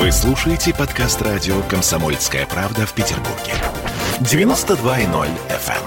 Вы 0.00 0.10
слушаете 0.12 0.72
подкаст 0.72 1.20
радио 1.20 1.60
«Комсомольская 1.64 2.46
правда» 2.46 2.86
в 2.86 2.94
Петербурге. 2.94 3.52
92.0 4.20 5.28
FM. 5.50 5.84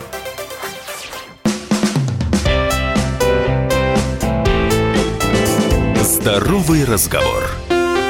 Здоровый 6.04 6.86
разговор. 6.86 7.44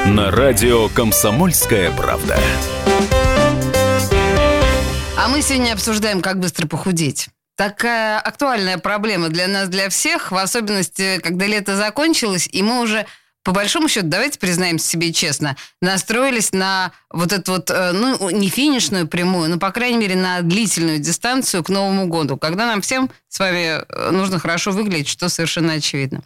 На 0.04 0.30
радио 0.30 0.90
«Комсомольская 0.90 1.90
правда». 1.92 2.38
А 5.16 5.28
мы 5.28 5.40
сегодня 5.40 5.72
обсуждаем, 5.72 6.20
как 6.20 6.38
быстро 6.38 6.66
похудеть. 6.66 7.30
Такая 7.56 8.18
актуальная 8.18 8.76
проблема 8.76 9.30
для 9.30 9.48
нас, 9.48 9.70
для 9.70 9.88
всех, 9.88 10.32
в 10.32 10.36
особенности, 10.36 11.18
когда 11.20 11.46
лето 11.46 11.76
закончилось, 11.76 12.46
и 12.52 12.62
мы 12.62 12.82
уже 12.82 13.06
по 13.44 13.52
большому 13.52 13.88
счету, 13.88 14.06
давайте 14.08 14.38
признаемся 14.38 14.88
себе 14.88 15.12
честно, 15.12 15.56
настроились 15.80 16.52
на 16.52 16.92
вот 17.10 17.32
эту 17.32 17.52
вот, 17.52 17.70
э, 17.70 17.92
ну, 17.92 18.30
не 18.30 18.48
финишную 18.48 19.06
прямую, 19.06 19.50
но, 19.50 19.58
по 19.58 19.70
крайней 19.70 19.98
мере, 19.98 20.16
на 20.16 20.40
длительную 20.40 20.98
дистанцию 20.98 21.62
к 21.62 21.68
Новому 21.68 22.08
году, 22.08 22.38
когда 22.38 22.66
нам 22.66 22.80
всем 22.80 23.10
с 23.28 23.38
вами 23.38 23.82
э, 23.82 24.10
нужно 24.10 24.38
хорошо 24.38 24.70
выглядеть, 24.72 25.08
что 25.08 25.28
совершенно 25.28 25.74
очевидно. 25.74 26.22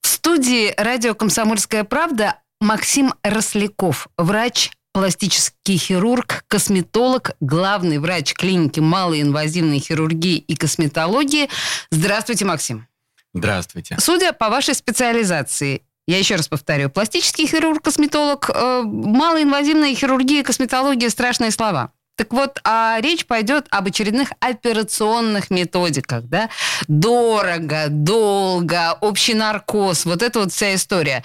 В 0.00 0.08
студии 0.08 0.74
радио 0.78 1.14
«Комсомольская 1.14 1.84
правда» 1.84 2.36
Максим 2.60 3.12
Росляков, 3.22 4.08
врач, 4.16 4.70
пластический 4.92 5.76
хирург, 5.76 6.44
косметолог, 6.48 7.32
главный 7.40 7.98
врач 7.98 8.32
клиники 8.34 8.80
малоинвазивной 8.80 9.80
хирургии 9.80 10.38
и 10.38 10.56
косметологии. 10.56 11.48
Здравствуйте, 11.90 12.44
Максим. 12.44 12.86
Здравствуйте. 13.34 13.96
Судя 13.98 14.32
по 14.32 14.48
вашей 14.48 14.74
специализации, 14.74 15.82
я 16.06 16.18
еще 16.18 16.36
раз 16.36 16.48
повторю, 16.48 16.90
пластический 16.90 17.46
хирург, 17.46 17.82
косметолог, 17.82 18.50
э, 18.52 18.82
малоинвазивная 18.84 19.94
хирургия, 19.94 20.42
косметология– 20.42 21.08
страшные 21.10 21.50
слова. 21.50 21.92
Так 22.16 22.32
вот, 22.32 22.60
а 22.64 22.98
речь 23.00 23.24
пойдет 23.24 23.66
об 23.70 23.86
очередных 23.88 24.32
операционных 24.40 25.50
методиках, 25.50 26.24
да? 26.24 26.50
Дорого, 26.86 27.86
долго, 27.88 28.98
общий 29.00 29.34
наркоз, 29.34 30.04
вот 30.04 30.22
эта 30.22 30.40
вот 30.40 30.52
вся 30.52 30.74
история. 30.74 31.24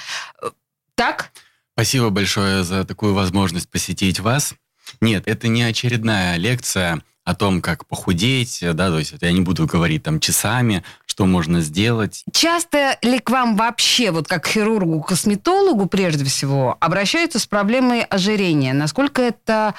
Так? 0.96 1.32
Спасибо 1.74 2.10
большое 2.10 2.64
за 2.64 2.86
такую 2.86 3.14
возможность 3.14 3.70
посетить 3.70 4.20
вас. 4.20 4.56
Нет, 5.02 5.28
это 5.28 5.48
не 5.48 5.64
очередная 5.64 6.38
лекция 6.38 7.02
о 7.28 7.36
том, 7.36 7.62
как 7.62 7.86
похудеть, 7.86 8.60
да, 8.62 8.88
то 8.88 9.00
есть 9.00 9.14
я 9.20 9.32
не 9.34 9.42
буду 9.42 9.66
говорить 9.66 10.02
там 10.02 10.22
часами, 10.22 10.82
что 11.06 11.26
можно 11.26 11.60
сделать. 11.60 12.24
Часто 12.32 12.98
ли 13.02 13.20
к 13.20 13.30
вам 13.30 13.58
вообще, 13.58 14.12
вот 14.12 14.30
как 14.30 14.48
хирургу, 14.48 15.02
косметологу 15.02 15.88
прежде 15.88 16.24
всего, 16.24 16.78
обращаются 16.80 17.40
с 17.40 17.46
проблемой 17.46 18.04
ожирения? 18.04 18.72
Насколько 18.72 19.24
это 19.24 19.74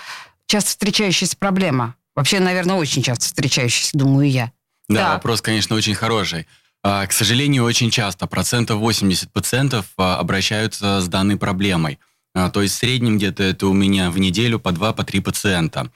часто 0.47 0.69
встречающаяся 0.69 1.39
проблема? 1.39 1.95
Вообще, 2.15 2.39
наверное, 2.39 2.77
очень 2.77 3.03
часто 3.03 3.25
встречающаяся, 3.25 3.97
думаю 3.97 4.31
я. 4.31 4.53
Да, 4.91 5.07
да. 5.07 5.13
вопрос, 5.15 5.41
конечно, 5.41 5.75
очень 5.75 5.95
хороший. 5.95 6.47
А, 6.83 7.07
к 7.07 7.13
сожалению, 7.13 7.65
очень 7.65 7.91
часто, 7.91 8.27
процентов 8.27 8.77
80 8.77 9.33
пациентов 9.33 9.87
а, 9.97 10.19
обращаются 10.19 11.01
с 11.01 11.09
данной 11.09 11.39
проблемой. 11.39 11.99
А, 12.35 12.51
то 12.51 12.61
есть 12.61 12.75
в 12.75 12.79
среднем 12.79 13.17
где-то 13.17 13.43
это 13.43 13.69
у 13.69 13.73
меня 13.73 14.11
в 14.11 14.19
неделю 14.19 14.59
по 14.59 14.69
2-3 14.69 15.23
по 15.23 15.31
пациента. 15.31 15.91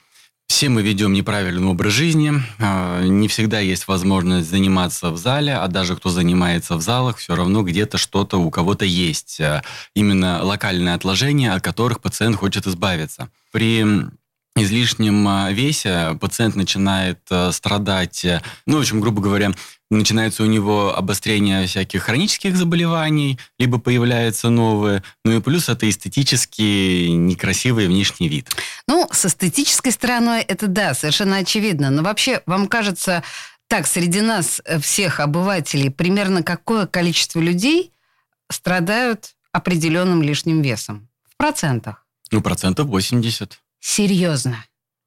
Все 0.47 0.69
мы 0.69 0.81
ведем 0.81 1.13
неправильный 1.13 1.65
образ 1.67 1.93
жизни, 1.93 2.33
а, 2.59 3.01
не 3.01 3.27
всегда 3.27 3.59
есть 3.59 3.87
возможность 3.87 4.49
заниматься 4.49 5.09
в 5.09 5.17
зале, 5.17 5.55
а 5.55 5.67
даже 5.67 5.95
кто 5.95 6.09
занимается 6.09 6.75
в 6.75 6.81
залах, 6.81 7.17
все 7.17 7.35
равно 7.35 7.63
где-то 7.63 7.97
что-то 7.97 8.37
у 8.37 8.51
кого-то 8.51 8.85
есть. 8.85 9.41
А, 9.41 9.63
именно 9.95 10.43
локальные 10.43 10.93
отложения, 10.93 11.53
от 11.53 11.63
которых 11.63 12.01
пациент 12.01 12.35
хочет 12.35 12.67
избавиться. 12.67 13.29
При 13.51 13.83
излишнем 14.55 15.27
а, 15.27 15.51
весе 15.51 16.17
пациент 16.21 16.55
начинает 16.55 17.19
страдать, 17.51 18.25
ну, 18.67 18.77
в 18.77 18.81
общем, 18.81 18.99
грубо 18.99 19.21
говоря, 19.21 19.51
начинается 19.97 20.43
у 20.43 20.45
него 20.45 20.95
обострение 20.95 21.65
всяких 21.67 22.03
хронических 22.03 22.55
заболеваний, 22.55 23.39
либо 23.59 23.79
появляются 23.79 24.49
новые, 24.49 25.03
ну 25.25 25.37
и 25.37 25.41
плюс 25.41 25.69
это 25.69 25.89
эстетически 25.89 27.07
некрасивый 27.07 27.87
внешний 27.87 28.27
вид. 28.27 28.49
Ну, 28.87 29.07
с 29.11 29.25
эстетической 29.25 29.91
стороной 29.91 30.41
это 30.41 30.67
да, 30.67 30.93
совершенно 30.93 31.37
очевидно. 31.37 31.89
Но 31.89 32.03
вообще, 32.03 32.41
вам 32.45 32.67
кажется, 32.67 33.23
так, 33.67 33.87
среди 33.87 34.21
нас 34.21 34.61
э, 34.65 34.79
всех 34.79 35.19
обывателей 35.19 35.89
примерно 35.89 36.43
какое 36.43 36.85
количество 36.85 37.39
людей 37.39 37.91
страдают 38.51 39.35
определенным 39.51 40.21
лишним 40.21 40.61
весом? 40.61 41.09
В 41.27 41.37
процентах? 41.37 42.05
Ну, 42.31 42.41
процентов 42.41 42.87
80. 42.87 43.59
Серьезно? 43.79 44.63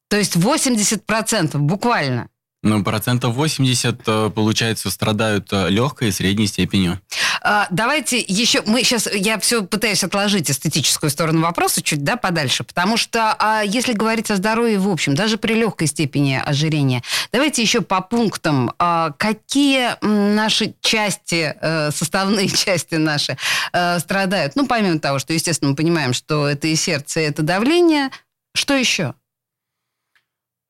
То 0.08 0.16
есть 0.16 0.36
80 0.36 1.04
процентов 1.04 1.60
буквально? 1.60 2.28
Ну, 2.66 2.82
процентов 2.82 3.34
80, 3.34 4.00
э, 4.06 4.30
получается, 4.34 4.90
страдают 4.90 5.52
э, 5.52 5.70
легкой 5.70 6.08
и 6.08 6.10
средней 6.10 6.48
степенью. 6.48 7.00
А, 7.40 7.68
давайте 7.70 8.18
еще, 8.18 8.60
мы 8.66 8.82
сейчас, 8.82 9.08
я 9.12 9.38
все 9.38 9.62
пытаюсь 9.62 10.02
отложить 10.02 10.50
эстетическую 10.50 11.10
сторону 11.10 11.42
вопроса 11.42 11.80
чуть, 11.80 12.02
да, 12.02 12.16
подальше, 12.16 12.64
потому 12.64 12.96
что 12.96 13.36
а, 13.38 13.62
если 13.62 13.92
говорить 13.92 14.32
о 14.32 14.36
здоровье 14.36 14.80
в 14.80 14.88
общем, 14.88 15.14
даже 15.14 15.36
при 15.38 15.54
легкой 15.54 15.86
степени 15.86 16.42
ожирения, 16.44 17.04
давайте 17.30 17.62
еще 17.62 17.82
по 17.82 18.00
пунктам, 18.00 18.72
а, 18.80 19.12
какие 19.16 19.90
наши 20.04 20.74
части, 20.80 21.54
а, 21.60 21.90
составные 21.92 22.48
части 22.64 22.96
наши 22.96 23.36
а, 23.72 24.00
страдают. 24.00 24.56
Ну, 24.56 24.66
помимо 24.66 24.98
того, 24.98 25.20
что, 25.20 25.32
естественно, 25.32 25.70
мы 25.70 25.76
понимаем, 25.76 26.14
что 26.14 26.48
это 26.48 26.66
и 26.66 26.74
сердце, 26.74 27.20
и 27.20 27.24
это 27.24 27.42
давление, 27.42 28.10
что 28.56 28.74
еще? 28.74 29.14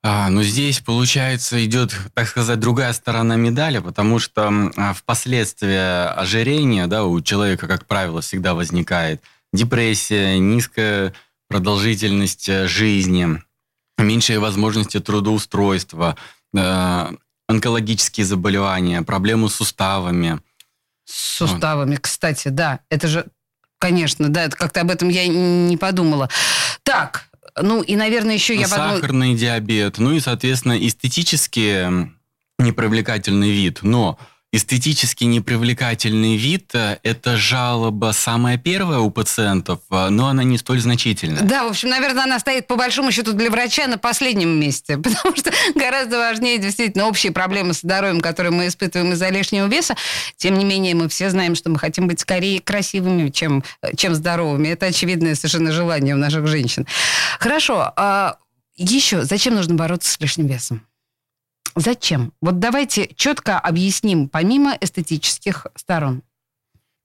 А, 0.09 0.31
ну, 0.31 0.44
здесь, 0.44 0.78
получается, 0.78 1.65
идет, 1.65 1.93
так 2.15 2.28
сказать, 2.28 2.61
другая 2.61 2.93
сторона 2.93 3.34
медали, 3.34 3.81
потому 3.81 4.21
что 4.21 4.71
а, 4.77 4.94
впоследствии 4.94 6.15
ожирения 6.17 6.87
да, 6.87 7.05
у 7.05 7.21
человека, 7.21 7.67
как 7.67 7.87
правило, 7.87 8.21
всегда 8.21 8.55
возникает 8.55 9.21
депрессия, 9.53 10.39
низкая 10.39 11.12
продолжительность 11.49 12.49
э, 12.49 12.69
жизни, 12.69 13.43
меньшие 13.99 14.39
возможности 14.39 15.00
трудоустройства, 15.00 16.16
э, 16.56 17.12
онкологические 17.49 18.27
заболевания, 18.27 19.03
проблемы 19.03 19.50
с 19.50 19.56
суставами. 19.56 20.39
С 21.05 21.39
суставами, 21.39 21.97
кстати, 21.97 22.47
да. 22.47 22.78
Это 22.91 23.09
же, 23.09 23.27
конечно, 23.81 24.28
да, 24.28 24.45
это 24.45 24.56
как-то 24.56 24.83
об 24.83 24.93
этом 24.93 25.09
я 25.09 25.27
не 25.27 25.77
подумала. 25.77 26.31
Так, 26.84 27.28
ну 27.61 27.83
и, 27.83 27.97
наверное, 27.97 28.34
еще 28.34 28.55
я... 28.55 28.67
Сахарный 28.67 29.00
подумала... 29.00 29.39
диабет, 29.39 29.99
ну 29.99 30.12
и, 30.12 30.21
соответственно, 30.21 30.78
эстетически 30.78 31.89
непривлекательный 32.59 33.50
вид. 33.50 33.81
Но 33.83 34.19
эстетически 34.56 35.25
непривлекательный 35.25 36.37
вид 36.37 36.75
э,– 36.75 36.99
это 37.03 37.37
жалоба 37.37 38.12
самая 38.12 38.59
первая 38.59 38.99
у 38.99 39.11
пациентов, 39.11 39.81
э, 39.91 40.09
но 40.09 40.28
она 40.28 40.44
не 40.44 40.59
столь 40.59 40.81
значительная. 40.81 41.43
Да, 41.43 41.65
в 41.65 41.69
общем, 41.69 41.91
наверное, 41.91 42.25
она 42.25 42.39
стоит 42.39 42.66
по 42.66 42.77
большому 42.77 43.12
счету 43.12 43.33
для 43.33 43.50
врача 43.50 43.87
на 43.87 43.99
последнем 43.99 44.49
месте, 44.59 44.97
потому 45.03 45.37
что 45.37 45.53
гораздо 45.75 46.19
важнее 46.19 46.59
действительно 46.59 47.06
общие 47.06 47.33
проблемы 47.33 47.75
с 47.75 47.81
здоровьем, 47.81 48.21
которые 48.21 48.53
мы 48.53 48.66
испытываем 48.66 49.12
из-за 49.12 49.28
лишнего 49.28 49.66
веса. 49.66 49.95
Тем 50.37 50.59
не 50.59 50.65
менее, 50.65 50.95
мы 50.95 51.09
все 51.09 51.31
знаем, 51.31 51.55
что 51.55 51.71
мы 51.71 51.78
хотим 51.78 52.09
быть 52.09 52.21
скорее 52.21 52.61
красивыми, 52.61 53.31
чем, 53.31 53.62
чем 53.97 54.15
здоровыми. 54.15 54.69
Это 54.69 54.87
очевидное 54.87 55.34
совершенно 55.34 55.72
желание 55.72 56.15
у 56.15 56.19
наших 56.19 56.47
женщин. 56.47 56.87
Хорошо. 57.39 57.93
А 57.97 58.37
еще, 58.77 59.22
зачем 59.22 59.55
нужно 59.55 59.75
бороться 59.75 60.11
с 60.11 60.21
лишним 60.21 60.47
весом? 60.47 60.83
Зачем? 61.76 62.32
Вот 62.41 62.59
давайте 62.59 63.10
четко 63.16 63.59
объясним, 63.59 64.28
помимо 64.28 64.76
эстетических 64.81 65.66
сторон. 65.76 66.22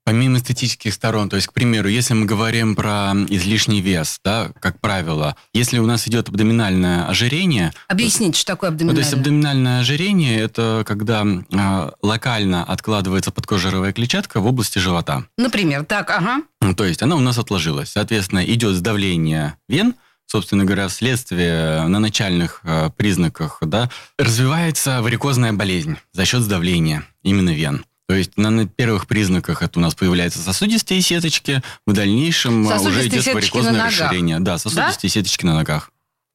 Помимо 0.04 0.38
эстетических 0.38 0.92
сторон, 0.94 1.28
то 1.28 1.36
есть, 1.36 1.46
к 1.46 1.52
примеру, 1.52 1.88
если 1.88 2.14
мы 2.14 2.26
говорим 2.26 2.74
про 2.74 3.12
излишний 3.28 3.80
вес, 3.80 4.18
да, 4.24 4.50
как 4.58 4.80
правило, 4.80 5.36
если 5.52 5.78
у 5.78 5.86
нас 5.86 6.08
идет 6.08 6.28
абдоминальное 6.28 7.06
ожирение... 7.06 7.72
Объясните, 7.86 8.36
что 8.36 8.54
такое 8.54 8.70
абдоминальное? 8.70 9.04
Ну, 9.04 9.08
то 9.10 9.14
есть 9.14 9.14
абдоминальное 9.14 9.80
ожирение– 9.80 10.40
это 10.40 10.82
когда 10.88 11.24
э, 11.24 11.90
локально 12.02 12.64
откладывается 12.64 13.30
подкожировая 13.30 13.92
клетчатка 13.92 14.40
в 14.40 14.46
области 14.46 14.80
живота. 14.80 15.24
Например, 15.38 15.84
так, 15.84 16.10
ага. 16.10 16.42
Ну, 16.60 16.74
то 16.74 16.84
есть 16.84 17.00
она 17.02 17.14
у 17.14 17.20
нас 17.20 17.38
отложилась. 17.38 17.90
Соответственно, 17.90 18.44
идет 18.44 18.74
сдавление 18.74 19.54
вен, 19.68 19.94
собственно 20.32 20.64
говоря, 20.64 20.88
вследствие 20.88 21.86
на 21.86 21.98
начальных 21.98 22.60
э, 22.64 22.88
признаках, 22.96 23.58
да, 23.60 23.90
развивается 24.18 25.02
варикозная 25.02 25.52
болезнь 25.52 25.98
за 26.12 26.24
счет 26.24 26.40
сдавления 26.40 27.04
именно 27.22 27.50
вен. 27.50 27.84
То 28.08 28.14
есть 28.14 28.38
на 28.38 28.66
первых 28.66 29.06
признаках 29.06 29.62
это 29.62 29.78
у 29.78 29.82
нас 29.82 29.94
появляются 29.94 30.38
сосудистые 30.38 31.02
сеточки, 31.02 31.62
в 31.86 31.92
дальнейшем 31.92 32.66
э, 32.66 32.78
уже 32.78 33.06
идет 33.08 33.26
варикозное 33.26 33.84
расширение. 33.84 34.40
Да, 34.40 34.56
сосудистые 34.56 35.10
да? 35.10 35.14
сеточки 35.14 35.44
на 35.44 35.54
ногах. 35.54 35.90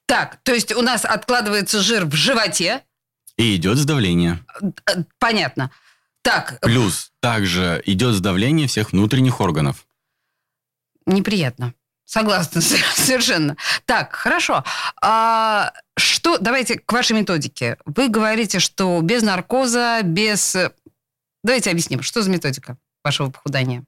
Так, 0.05 0.38
то 0.43 0.53
есть 0.53 0.71
у 0.75 0.83
нас 0.83 1.03
откладывается 1.03 1.81
жир 1.81 2.05
в 2.05 2.13
животе. 2.13 2.83
И 3.35 3.55
идет 3.55 3.79
сдавление. 3.79 4.45
Э, 4.61 5.01
понятно. 5.17 5.71
Так. 6.21 6.59
Плюс 6.61 7.11
также 7.19 7.81
идет 7.88 8.13
сдавление 8.13 8.67
всех 8.67 8.91
внутренних 8.91 9.41
органов. 9.41 9.88
Неприятно. 11.07 11.73
Согласна, 12.07 12.62
совершенно. 12.95 13.57
Так, 13.86 14.15
хорошо. 14.15 14.63
А 15.01 15.74
что, 15.98 16.38
давайте 16.38 16.80
к 16.80 16.92
вашей 16.92 17.18
методике. 17.18 17.77
Вы 17.86 18.07
говорите, 18.07 18.59
что 18.59 19.00
без 19.01 19.21
наркоза, 19.21 20.00
без... 20.04 20.56
Давайте 21.44 21.69
объясним, 21.69 22.01
что 22.01 22.21
за 22.21 22.30
методика 22.30 22.77
вашего 23.04 23.30
похудания? 23.30 23.83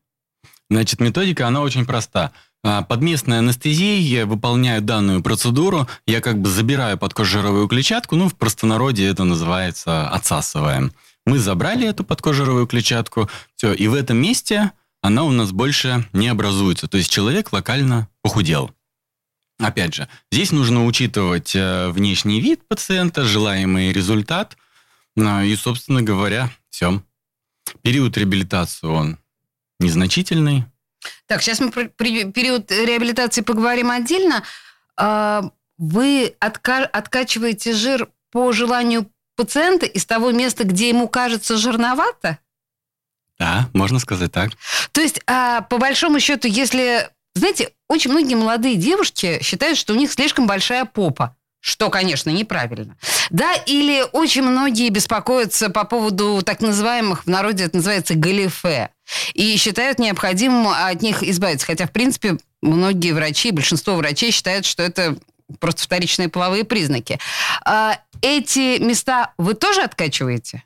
Значит, 0.69 0.99
методика, 0.99 1.47
она 1.47 1.61
очень 1.61 1.85
проста. 1.85 2.31
А, 2.61 2.81
под 2.83 3.01
местной 3.01 3.39
анестезией 3.39 4.01
я 4.01 4.25
выполняю 4.25 4.81
данную 4.81 5.23
процедуру, 5.23 5.87
я 6.05 6.19
как 6.19 6.39
бы 6.39 6.49
забираю 6.49 6.97
подкожировую 6.97 7.69
клетчатку, 7.69 8.17
ну, 8.17 8.27
в 8.27 8.35
простонародье 8.35 9.09
это 9.09 9.23
называется 9.23 10.09
отсасываем. 10.09 10.91
Мы 11.25 11.39
забрали 11.39 11.87
эту 11.87 12.03
подкожировую 12.03 12.67
клетчатку, 12.67 13.29
все, 13.55 13.71
и 13.71 13.87
в 13.87 13.93
этом 13.93 14.17
месте 14.17 14.73
она 15.01 15.23
у 15.23 15.31
нас 15.31 15.51
больше 15.51 16.07
не 16.13 16.27
образуется. 16.27 16.87
То 16.87 16.97
есть 16.97 17.09
человек 17.11 17.53
локально 17.53 18.09
похудел. 18.21 18.71
Опять 19.59 19.93
же, 19.93 20.07
здесь 20.31 20.51
нужно 20.51 20.85
учитывать 20.85 21.53
э, 21.55 21.89
внешний 21.89 22.39
вид 22.39 22.65
пациента, 22.67 23.25
желаемый 23.25 23.91
результат. 23.91 24.55
Ну, 25.15 25.41
и, 25.41 25.55
собственно 25.55 26.01
говоря, 26.01 26.49
все. 26.69 27.03
Период 27.81 28.17
реабилитации 28.17 28.87
он 28.87 29.17
незначительный. 29.79 30.63
Так, 31.27 31.41
сейчас 31.41 31.59
мы 31.59 31.71
про 31.71 31.85
период 31.89 32.71
реабилитации 32.71 33.41
поговорим 33.41 33.91
отдельно. 33.91 34.43
А, 34.97 35.51
вы 35.77 36.35
отка 36.39 36.85
откачиваете 36.85 37.73
жир 37.73 38.09
по 38.31 38.51
желанию 38.51 39.11
пациента 39.35 39.85
из 39.85 40.05
того 40.05 40.31
места, 40.31 40.63
где 40.63 40.89
ему 40.89 41.07
кажется 41.07 41.57
жирновато? 41.57 42.39
Да, 43.39 43.69
можно 43.73 43.99
сказать 43.99 44.31
так. 44.31 44.51
То 44.91 45.01
есть, 45.01 45.21
а, 45.27 45.61
по 45.61 45.77
большому 45.77 46.19
счету, 46.19 46.47
если... 46.47 47.09
Знаете, 47.35 47.69
очень 47.87 48.11
многие 48.11 48.35
молодые 48.35 48.75
девушки 48.75 49.39
считают, 49.41 49.77
что 49.77 49.93
у 49.93 49.95
них 49.95 50.11
слишком 50.11 50.45
большая 50.45 50.85
попа. 50.85 51.35
Что, 51.61 51.89
конечно, 51.89 52.29
неправильно. 52.29 52.97
Да, 53.29 53.53
или 53.53 54.03
очень 54.13 54.43
многие 54.43 54.89
беспокоятся 54.89 55.69
по 55.69 55.83
поводу 55.83 56.41
так 56.41 56.61
называемых, 56.61 57.25
в 57.25 57.27
народе 57.27 57.65
это 57.65 57.77
называется 57.77 58.15
галифе, 58.15 58.89
и 59.33 59.57
считают 59.57 59.99
необходимым 59.99 60.69
от 60.69 61.01
них 61.01 61.21
избавиться. 61.21 61.67
Хотя, 61.67 61.85
в 61.85 61.91
принципе, 61.91 62.37
многие 62.61 63.11
врачи, 63.11 63.51
большинство 63.51 63.95
врачей 63.95 64.31
считают, 64.31 64.65
что 64.65 64.83
это 64.83 65.17
просто 65.59 65.83
вторичные 65.83 66.29
половые 66.29 66.63
признаки. 66.63 67.19
А 67.65 67.99
эти 68.21 68.79
места 68.81 69.33
вы 69.37 69.53
тоже 69.53 69.81
откачиваете? 69.81 70.63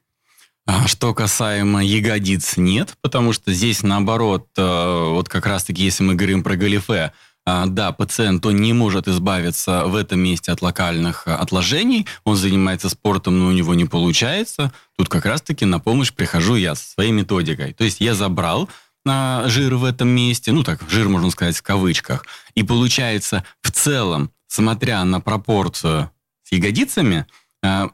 А 0.65 0.87
что 0.87 1.13
касаемо 1.13 1.83
ягодиц, 1.83 2.55
нет, 2.55 2.95
потому 3.01 3.33
что 3.33 3.51
здесь 3.51 3.83
наоборот, 3.83 4.47
э, 4.57 5.09
вот 5.09 5.27
как 5.27 5.45
раз-таки, 5.45 5.83
если 5.83 6.03
мы 6.03 6.15
говорим 6.15 6.41
про 6.41 6.55
галифе, 6.55 7.11
а, 7.45 7.65
да, 7.65 7.91
пациент, 7.91 8.45
он 8.45 8.61
не 8.61 8.71
может 8.71 9.09
избавиться 9.09 9.83
в 9.85 9.95
этом 9.95 10.21
месте 10.21 10.53
от 10.53 10.61
локальных 10.61 11.27
отложений, 11.27 12.07
он 12.23 12.37
занимается 12.37 12.87
спортом, 12.87 13.37
но 13.39 13.47
у 13.47 13.51
него 13.51 13.73
не 13.73 13.83
получается. 13.83 14.71
Тут 14.97 15.09
как 15.09 15.25
раз-таки 15.25 15.65
на 15.65 15.79
помощь 15.79 16.13
прихожу 16.13 16.55
я 16.55 16.75
со 16.75 16.89
своей 16.89 17.11
методикой. 17.11 17.73
То 17.73 17.83
есть 17.83 17.99
я 17.99 18.15
забрал 18.15 18.69
а, 19.05 19.43
жир 19.47 19.75
в 19.75 19.83
этом 19.83 20.07
месте, 20.07 20.53
ну 20.53 20.63
так, 20.63 20.79
жир 20.89 21.09
можно 21.09 21.29
сказать 21.31 21.57
в 21.57 21.61
кавычках, 21.61 22.25
и 22.55 22.63
получается 22.63 23.43
в 23.61 23.71
целом, 23.71 24.31
смотря 24.47 25.03
на 25.03 25.19
пропорцию 25.19 26.09
с 26.43 26.53
ягодицами, 26.53 27.25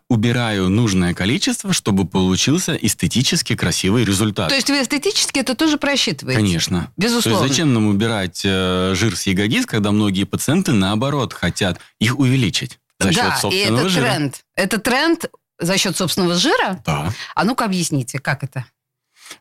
убираю 0.08 0.70
нужное 0.70 1.14
количество, 1.14 1.74
чтобы 1.74 2.06
получился 2.06 2.74
эстетически 2.76 3.56
красивый 3.56 4.04
результат. 4.04 4.50
То 4.50 4.56
есть 4.56 4.70
вы 4.70 4.82
эстетически 4.82 5.40
это 5.40 5.54
тоже 5.56 5.78
просчитываете? 5.78 6.40
Конечно. 6.40 6.92
Безусловно. 6.98 7.40
То 7.40 7.46
есть 7.46 7.56
зачем 7.56 7.74
нам 7.74 7.88
убирать 7.88 8.42
э, 8.44 8.94
жир 8.96 9.16
с 9.16 9.28
ягодиц, 9.28 9.68
когда 9.68 9.92
многие 9.92 10.24
пациенты, 10.24 10.72
наоборот, 10.72 11.34
хотят 11.34 11.80
их 12.00 12.18
увеличить 12.18 12.80
за 13.00 13.12
счет 13.12 13.24
да, 13.24 13.38
собственного 13.38 13.78
и 13.78 13.82
это 13.82 13.90
жира? 13.90 14.06
тренд. 14.06 14.46
Это 14.56 14.78
тренд 14.80 15.26
за 15.60 15.78
счет 15.78 15.96
собственного 15.96 16.34
жира? 16.34 16.82
Да. 16.86 17.14
А 17.36 17.44
ну-ка 17.44 17.66
объясните, 17.66 18.18
как 18.18 18.44
это? 18.44 18.66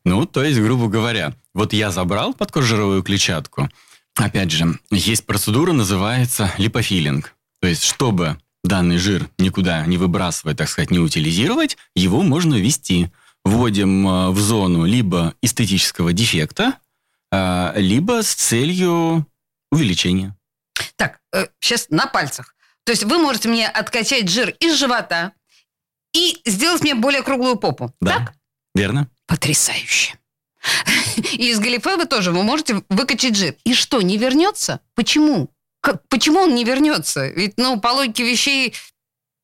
Ну, 0.04 0.26
то 0.26 0.44
есть, 0.44 0.60
грубо 0.60 0.88
говоря, 0.88 1.34
вот 1.54 1.72
я 1.72 1.90
забрал 1.90 2.34
подкожировую 2.34 3.02
клетчатку. 3.02 3.70
Опять 4.14 4.50
же, 4.50 4.78
есть 4.90 5.24
процедура, 5.24 5.72
называется 5.72 6.52
липофилинг. 6.58 7.34
То 7.60 7.68
есть, 7.68 7.84
чтобы 7.84 8.36
данный 8.68 8.98
жир 8.98 9.28
никуда 9.38 9.84
не 9.86 9.96
выбрасывать, 9.96 10.58
так 10.58 10.68
сказать, 10.68 10.90
не 10.90 10.98
утилизировать, 10.98 11.76
его 11.96 12.22
можно 12.22 12.54
ввести. 12.54 13.10
Вводим 13.44 14.06
э, 14.06 14.30
в 14.30 14.38
зону 14.38 14.84
либо 14.84 15.34
эстетического 15.42 16.12
дефекта, 16.12 16.74
э, 17.32 17.72
либо 17.76 18.22
с 18.22 18.34
целью 18.34 19.26
увеличения. 19.72 20.36
Так, 20.96 21.20
сейчас 21.60 21.86
э, 21.90 21.94
на 21.94 22.06
пальцах. 22.06 22.54
То 22.84 22.92
есть 22.92 23.04
вы 23.04 23.18
можете 23.18 23.48
мне 23.48 23.66
откачать 23.66 24.28
жир 24.28 24.50
из 24.60 24.78
живота 24.78 25.32
и 26.14 26.40
сделать 26.44 26.82
мне 26.82 26.94
более 26.94 27.22
круглую 27.22 27.56
попу. 27.56 27.92
Да, 28.00 28.18
так? 28.18 28.34
верно. 28.74 29.08
Потрясающе. 29.26 30.18
И 31.16 31.50
из 31.50 31.58
галифе 31.58 31.96
вы 31.96 32.06
тоже 32.06 32.32
вы 32.32 32.42
можете 32.42 32.82
выкачать 32.88 33.36
жир. 33.36 33.56
И 33.64 33.74
что, 33.74 34.02
не 34.02 34.16
вернется? 34.16 34.80
Почему? 34.94 35.50
Как, 35.88 36.02
почему 36.10 36.40
он 36.40 36.54
не 36.54 36.64
вернется? 36.64 37.28
Ведь, 37.28 37.54
ну, 37.56 37.80
по 37.80 37.88
логике 37.88 38.22
вещей, 38.22 38.74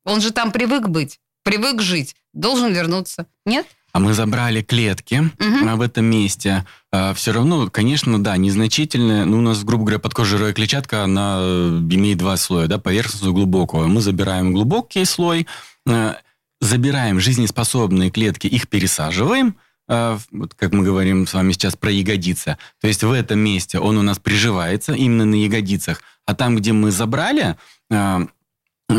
он 0.03 0.21
же 0.21 0.29
там 0.29 0.51
привык 0.51 0.89
быть, 0.89 1.19
привык 1.43 1.81
жить, 1.81 2.15
должен 2.33 2.71
вернуться. 2.71 3.25
Нет? 3.47 3.65
А 3.93 3.99
мы 3.99 4.13
забрали 4.13 4.61
клетки 4.61 5.23
угу. 5.39 5.75
в 5.77 5.81
этом 5.81 6.05
месте. 6.05 6.63
А, 6.91 7.15
все 7.15 7.31
равно, 7.31 7.67
конечно, 7.71 8.23
да, 8.23 8.37
незначительные. 8.37 9.25
Ну, 9.25 9.39
у 9.39 9.41
нас, 9.41 9.63
грубо 9.63 9.85
говоря, 9.85 9.97
подкожировая 9.97 10.53
клетчатка, 10.53 11.03
она 11.03 11.37
э, 11.39 11.79
имеет 11.89 12.19
два 12.19 12.37
слоя, 12.37 12.67
да, 12.67 12.77
поверхностную 12.77 13.31
и 13.31 13.35
глубокую. 13.35 13.87
Мы 13.87 14.01
забираем 14.01 14.53
глубокий 14.53 15.03
слой, 15.05 15.47
э, 15.87 16.13
забираем 16.61 17.19
жизнеспособные 17.19 18.11
клетки, 18.11 18.45
их 18.45 18.67
пересаживаем, 18.67 19.55
а, 19.87 20.19
вот 20.31 20.53
как 20.53 20.73
мы 20.73 20.83
говорим 20.83 21.27
с 21.27 21.33
вами 21.33 21.51
сейчас 21.51 21.75
про 21.75 21.91
ягодицы. 21.91 22.57
То 22.81 22.87
есть 22.87 23.03
в 23.03 23.11
этом 23.11 23.39
месте 23.39 23.79
он 23.79 23.97
у 23.97 24.01
нас 24.01 24.19
приживается 24.19 24.93
именно 24.93 25.25
на 25.25 25.35
ягодицах. 25.35 26.01
А 26.25 26.33
там, 26.33 26.55
где 26.55 26.73
мы 26.73 26.91
забрали, 26.91 27.55
а, 27.91 28.27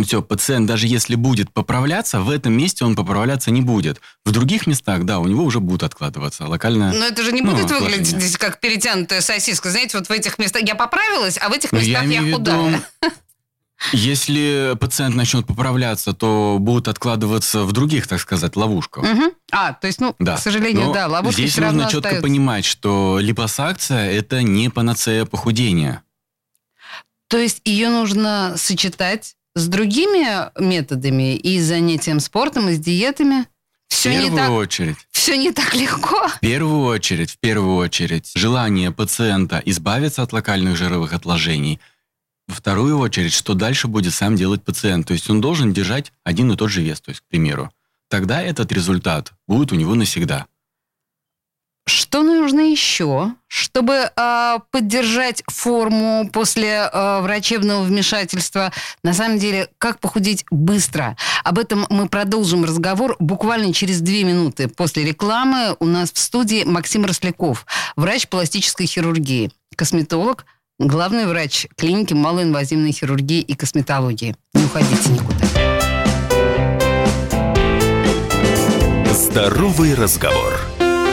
все, 0.02 0.20
пациент, 0.22 0.66
даже 0.66 0.86
если 0.86 1.14
будет 1.14 1.52
поправляться, 1.52 2.20
в 2.20 2.30
этом 2.30 2.52
месте 2.52 2.84
он 2.84 2.96
поправляться 2.96 3.50
не 3.50 3.62
будет. 3.62 4.00
В 4.24 4.32
других 4.32 4.66
местах, 4.66 5.04
да, 5.04 5.20
у 5.20 5.26
него 5.26 5.44
уже 5.44 5.60
будут 5.60 5.84
откладываться 5.84 6.46
локально. 6.46 6.92
Но 6.92 7.06
это 7.06 7.22
же 7.22 7.32
не 7.32 7.42
будет 7.42 7.70
ну, 7.70 7.80
выглядеть 7.80 8.36
как 8.36 8.60
перетянутая 8.60 9.20
сосиска. 9.20 9.70
Знаете, 9.70 9.98
вот 9.98 10.08
в 10.08 10.10
этих 10.10 10.38
местах 10.38 10.62
я 10.62 10.74
поправилась, 10.74 11.38
а 11.40 11.48
в 11.48 11.52
этих 11.52 11.72
местах 11.72 12.04
я, 12.04 12.20
я 12.20 12.34
худая. 12.34 12.66
Виду, 12.66 13.12
если 13.92 14.74
пациент 14.80 15.14
начнет 15.14 15.46
поправляться, 15.46 16.12
то 16.12 16.56
будут 16.58 16.88
откладываться 16.88 17.62
в 17.62 17.72
других, 17.72 18.06
так 18.06 18.20
сказать, 18.20 18.56
ловушках. 18.56 19.04
Угу. 19.04 19.32
А, 19.52 19.74
то 19.74 19.86
есть, 19.86 20.00
ну, 20.00 20.14
да. 20.18 20.36
к 20.36 20.40
сожалению, 20.40 20.86
Но 20.86 20.94
да, 20.94 21.06
ловушки 21.06 21.40
Здесь 21.40 21.52
все 21.52 21.60
нужно 21.60 21.78
равно 21.78 21.90
четко 21.90 22.08
остаются. 22.08 22.22
понимать, 22.22 22.64
что 22.64 23.18
липосакция– 23.20 24.10
это 24.12 24.42
не 24.42 24.70
панацея 24.70 25.26
похудения. 25.26 26.02
То 27.28 27.38
есть 27.38 27.60
ее 27.64 27.88
нужно 27.88 28.54
сочетать 28.56 29.34
с 29.54 29.68
другими 29.68 30.50
методами 30.60 31.36
и 31.36 31.60
занятием 31.60 32.20
спортом, 32.20 32.68
и 32.68 32.74
с 32.74 32.78
диетами? 32.78 33.46
Все 33.88 34.10
в 34.10 34.12
первую 34.12 34.30
не 34.30 34.36
так, 34.36 34.50
очередь. 34.50 34.96
Все 35.10 35.36
не 35.36 35.52
так 35.52 35.74
легко. 35.74 36.28
В 36.28 36.40
первую 36.40 36.84
очередь, 36.84 37.30
в 37.30 37.38
первую 37.38 37.76
очередь, 37.76 38.30
желание 38.34 38.90
пациента 38.90 39.62
избавиться 39.64 40.22
от 40.22 40.32
локальных 40.32 40.76
жировых 40.76 41.12
отложений– 41.12 41.80
во 42.48 42.54
вторую 42.54 42.98
очередь, 42.98 43.32
что 43.32 43.54
дальше 43.54 43.88
будет 43.88 44.14
сам 44.14 44.36
делать 44.36 44.62
пациент. 44.62 45.08
То 45.08 45.12
есть 45.12 45.28
он 45.28 45.40
должен 45.40 45.72
держать 45.72 46.12
один 46.22 46.52
и 46.52 46.56
тот 46.56 46.70
же 46.70 46.82
вес, 46.82 47.00
то 47.00 47.10
есть, 47.10 47.20
к 47.20 47.24
примеру. 47.24 47.72
Тогда 48.08 48.40
этот 48.40 48.70
результат 48.70 49.32
будет 49.48 49.72
у 49.72 49.74
него 49.74 49.94
навсегда. 49.94 50.46
Что 51.88 52.24
нужно 52.24 52.60
еще, 52.60 53.34
чтобы 53.46 54.10
э, 54.14 54.58
поддержать 54.72 55.44
форму 55.46 56.28
после 56.32 56.90
э, 56.92 57.20
врачебного 57.20 57.82
вмешательства? 57.84 58.72
На 59.04 59.14
самом 59.14 59.38
деле, 59.38 59.68
как 59.78 60.00
похудеть 60.00 60.44
быстро? 60.50 61.16
Об 61.44 61.60
этом 61.60 61.86
мы 61.88 62.08
продолжим 62.08 62.64
разговор 62.64 63.14
буквально 63.20 63.72
через 63.72 64.00
две 64.00 64.24
минуты 64.24 64.66
после 64.66 65.04
рекламы. 65.04 65.76
У 65.78 65.86
нас 65.86 66.10
в 66.12 66.18
студии 66.18 66.64
Максим 66.64 67.04
Росляков, 67.04 67.64
врач 67.94 68.26
пластической 68.26 68.86
хирургии, 68.86 69.52
косметолог, 69.76 70.44
главный 70.80 71.26
врач 71.26 71.68
клиники 71.76 72.14
малоинвазивной 72.14 72.90
хирургии 72.90 73.40
и 73.40 73.54
косметологии. 73.54 74.34
Не 74.54 74.64
уходите 74.64 75.10
никуда. 75.10 75.46
Здоровый 79.12 79.94
разговор. 79.94 80.75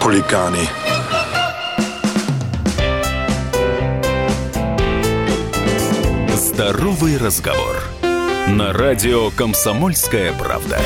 Хулиганы. 0.00 0.68
Здоровый 6.34 7.16
разговор. 7.18 7.82
На 8.48 8.72
радио 8.72 9.30
«Комсомольская 9.30 10.32
правда». 10.34 10.78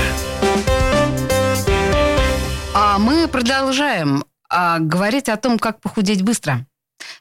А 2.75 2.99
мы 2.99 3.29
продолжаем 3.29 4.25
а, 4.49 4.79
говорить 4.79 5.29
о 5.29 5.37
том, 5.37 5.59
как 5.59 5.81
похудеть 5.81 6.23
быстро. 6.23 6.67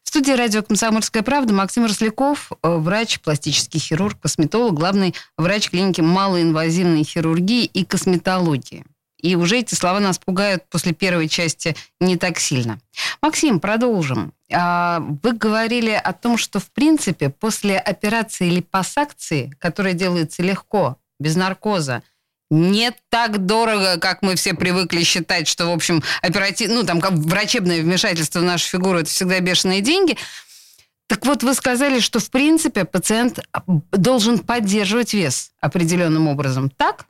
В 0.03 0.09
студии 0.09 0.31
радио 0.31 0.63
«Комсомольская 0.63 1.23
правда» 1.23 1.53
Максим 1.53 1.85
Росляков, 1.85 2.51
э, 2.63 2.77
врач, 2.77 3.19
пластический 3.19 3.79
хирург, 3.79 4.19
косметолог, 4.21 4.73
главный 4.73 5.13
врач 5.37 5.69
клиники 5.69 6.01
малоинвазивной 6.01 7.03
хирургии 7.03 7.65
и 7.65 7.83
косметологии. 7.83 8.85
И 9.19 9.35
уже 9.35 9.59
эти 9.59 9.73
слова 9.73 9.99
нас 9.99 10.19
пугают 10.19 10.63
после 10.69 10.93
первой 10.93 11.27
части 11.27 11.75
не 11.99 12.17
так 12.17 12.39
сильно. 12.39 12.79
Максим, 13.21 13.59
продолжим. 13.59 14.33
А, 14.51 15.03
вы 15.23 15.33
говорили 15.33 15.91
о 15.91 16.13
том, 16.13 16.37
что, 16.37 16.59
в 16.59 16.69
принципе, 16.71 17.29
после 17.29 17.77
операции 17.77 18.49
липосакции, 18.49 19.55
которая 19.59 19.93
делается 19.93 20.43
легко, 20.43 20.97
без 21.19 21.35
наркоза, 21.35 22.03
не 22.49 22.93
так 23.09 23.45
дорого, 23.45 23.97
как 23.99 24.21
мы 24.21 24.35
все 24.35 24.53
привыкли 24.53 25.03
считать, 25.03 25.47
что, 25.47 25.65
в 25.65 25.71
общем, 25.71 26.01
оператив... 26.21 26.69
ну, 26.69 26.83
там, 26.83 27.01
как 27.01 27.13
врачебное 27.13 27.81
вмешательство 27.81 28.39
в 28.39 28.43
нашу 28.43 28.69
фигуру– 28.69 28.99
это 28.99 29.09
всегда 29.09 29.39
бешеные 29.39 29.81
деньги. 29.81 30.15
Так 31.07 31.25
вот, 31.25 31.43
вы 31.43 31.53
сказали, 31.53 31.99
что, 31.99 32.19
в 32.19 32.29
принципе, 32.29 32.85
пациент 32.85 33.39
должен 33.91 34.39
поддерживать 34.39 35.13
вес 35.13 35.51
определенным 35.59 36.27
образом. 36.27 36.69
Так? 36.69 37.05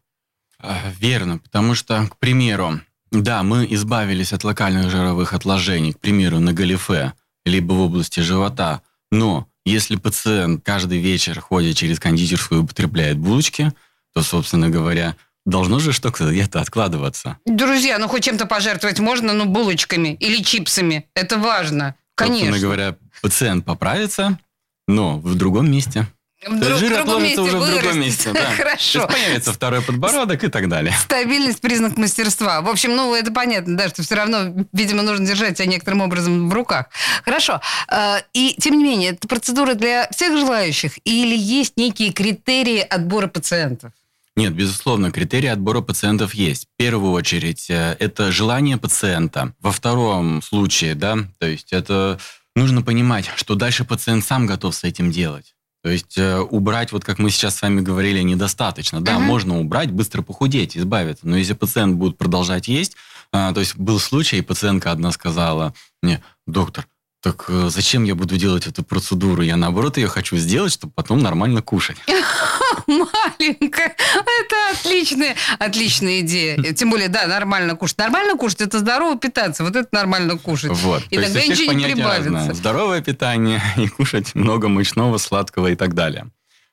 А, 0.59 0.91
Верно, 0.99 1.37
потому 1.37 1.75
что, 1.75 2.07
к 2.07 2.17
примеру, 2.17 2.79
да, 3.11 3.43
мы 3.43 3.65
избавились 3.69 4.33
от 4.33 4.43
локальных 4.43 4.89
жировых 4.89 5.33
отложений, 5.33 5.93
к 5.93 5.99
примеру, 5.99 6.39
на 6.39 6.53
галифе, 6.53 7.13
либо 7.45 7.73
в 7.73 7.81
области 7.81 8.19
живота, 8.19 8.81
но 9.11 9.47
если 9.65 9.95
пациент 9.97 10.63
каждый 10.63 10.99
вечер 10.99 11.39
ходит 11.39 11.75
через 11.77 11.99
кондитерскую 11.99 12.61
и 12.61 12.63
употребляет 12.63 13.17
булочки, 13.17 13.73
то, 14.13 14.21
собственно 14.21 14.69
говоря, 14.69 15.15
должно 15.45 15.79
же 15.79 15.93
что-то 15.93 16.31
где-то 16.31 16.61
откладываться. 16.61 17.37
Друзья, 17.45 17.97
ну 17.99 18.07
хоть 18.07 18.23
чем-то 18.23 18.45
пожертвовать 18.45 18.99
можно, 18.99 19.33
ну 19.33 19.45
булочками 19.45 20.13
или 20.19 20.41
чипсами. 20.43 21.09
Это 21.15 21.37
важно. 21.37 21.95
Конечно. 22.15 22.47
Собственно 22.47 22.61
говоря, 22.61 22.97
пациент 23.21 23.65
поправится, 23.65 24.39
но 24.87 25.19
в 25.19 25.35
другом 25.35 25.69
месте. 25.71 26.07
Друг- 26.45 26.79
жир 26.79 26.91
в 26.91 26.95
другом 27.05 27.23
отложится 27.23 27.41
месте 27.41 27.41
уже 27.41 27.57
в 27.57 27.69
другом 27.71 27.99
месте. 27.99 28.31
Да. 28.33 28.51
Хорошо. 28.55 28.99
То 29.07 29.13
есть 29.13 29.25
появится 29.25 29.53
второй 29.53 29.81
подбородок 29.81 30.43
и 30.43 30.47
так 30.49 30.69
далее. 30.69 30.93
Стабильность– 31.01 31.59
признак 31.61 31.97
мастерства. 31.97 32.61
В 32.61 32.69
общем, 32.69 32.95
ну, 32.95 33.15
это 33.15 33.31
понятно, 33.31 33.75
да, 33.75 33.89
что 33.89 34.03
все 34.03 34.15
равно, 34.15 34.53
видимо, 34.71 35.01
нужно 35.01 35.25
держать 35.25 35.57
себя 35.57 35.67
некоторым 35.67 36.01
образом 36.01 36.49
в 36.49 36.53
руках. 36.53 36.87
Хорошо. 37.25 37.59
Э, 37.91 38.17
И, 38.33 38.55
тем 38.59 38.77
не 38.77 38.83
менее, 38.83 39.11
это 39.11 39.27
процедура 39.27 39.73
для 39.73 40.07
всех 40.11 40.37
желающих 40.37 40.99
или 41.05 41.35
есть 41.35 41.73
некие 41.77 42.11
критерии 42.11 42.79
отбора 42.81 43.27
пациентов? 43.27 43.91
Нет, 44.35 44.53
безусловно, 44.53 45.11
критерии 45.11 45.47
отбора 45.47 45.81
пациентов 45.81 46.35
есть. 46.35 46.65
В 46.65 46.77
первую 46.77 47.13
очередь, 47.13 47.67
э, 47.71 47.95
это 47.99 48.31
желание 48.31 48.77
пациента. 48.77 49.53
Во 49.59 49.71
втором 49.71 50.43
случае, 50.43 50.93
да, 50.93 51.17
то 51.39 51.47
есть 51.47 51.73
это 51.73 52.19
нужно 52.55 52.83
понимать, 52.83 53.25
что 53.35 53.55
дальше 53.55 53.83
пациент 53.83 54.23
сам 54.23 54.45
готов 54.45 54.75
с 54.75 54.83
этим 54.83 55.09
делать. 55.11 55.55
То 55.83 55.89
есть 55.89 56.17
э, 56.17 56.39
убрать, 56.39 56.91
вот 56.91 57.05
как 57.05 57.19
мы 57.19 57.29
сейчас 57.29 57.55
с 57.55 57.61
вами 57.61 57.81
говорили, 57.81 58.21
недостаточно. 58.21 58.99
Да, 59.01 59.13
Мгм. 59.17 59.23
можно 59.23 59.59
убрать, 59.59 59.91
быстро 59.91 60.21
похудеть, 60.21 60.77
избавиться. 60.77 61.27
Но 61.27 61.37
если 61.37 61.53
пациент 61.53 61.95
будет 61.95 62.17
продолжать 62.17 62.67
есть, 62.67 62.95
а, 63.31 63.53
то 63.53 63.59
есть 63.59 63.77
был 63.77 63.99
случай, 63.99 64.41
пациентка 64.41 64.91
одна 64.91 65.11
сказала 65.11 65.73
мне, 66.01 66.23
доктор, 66.45 66.87
так 67.21 67.45
э, 67.49 67.69
зачем 67.69 68.03
я 68.03 68.13
буду 68.13 68.37
делать 68.37 68.67
эту 68.67 68.83
процедуру? 68.83 69.41
Я 69.41 69.57
наоборот 69.57 69.97
ее 69.97 70.07
хочу 70.07 70.37
сделать, 70.37 70.71
чтобы 70.71 70.93
потом 70.93 71.19
нормально 71.19 71.61
кушать. 71.61 71.97
Маленькая. 72.87 73.95
Это 73.95 74.55
отличная, 74.71 75.35
отличная 75.57 76.21
идея. 76.21 76.73
Тем 76.73 76.91
более, 76.91 77.09
да, 77.09 77.25
нормально 77.27 77.75
кушать. 77.75 77.97
Нормально 77.97 78.37
кушать– 78.37 78.61
это 78.61 78.79
здорово 78.79 79.17
питаться. 79.17 79.63
Вот 79.63 79.75
это 79.75 79.87
нормально 79.91 80.37
кушать. 80.37 80.71
Вот. 80.71 81.03
И 81.09 81.15
То 81.15 81.21
есть 81.21 81.33
тогда 81.33 81.53
всех 81.53 81.57
ничего 81.59 81.73
не 81.73 81.85
прибавится. 81.85 82.53
Здоровое 82.53 83.01
питание 83.01 83.61
и 83.77 83.87
кушать 83.87 84.35
много 84.35 84.67
мучного, 84.67 85.17
сладкого 85.17 85.67
и 85.67 85.75
так 85.75 85.95
далее. 85.95 86.27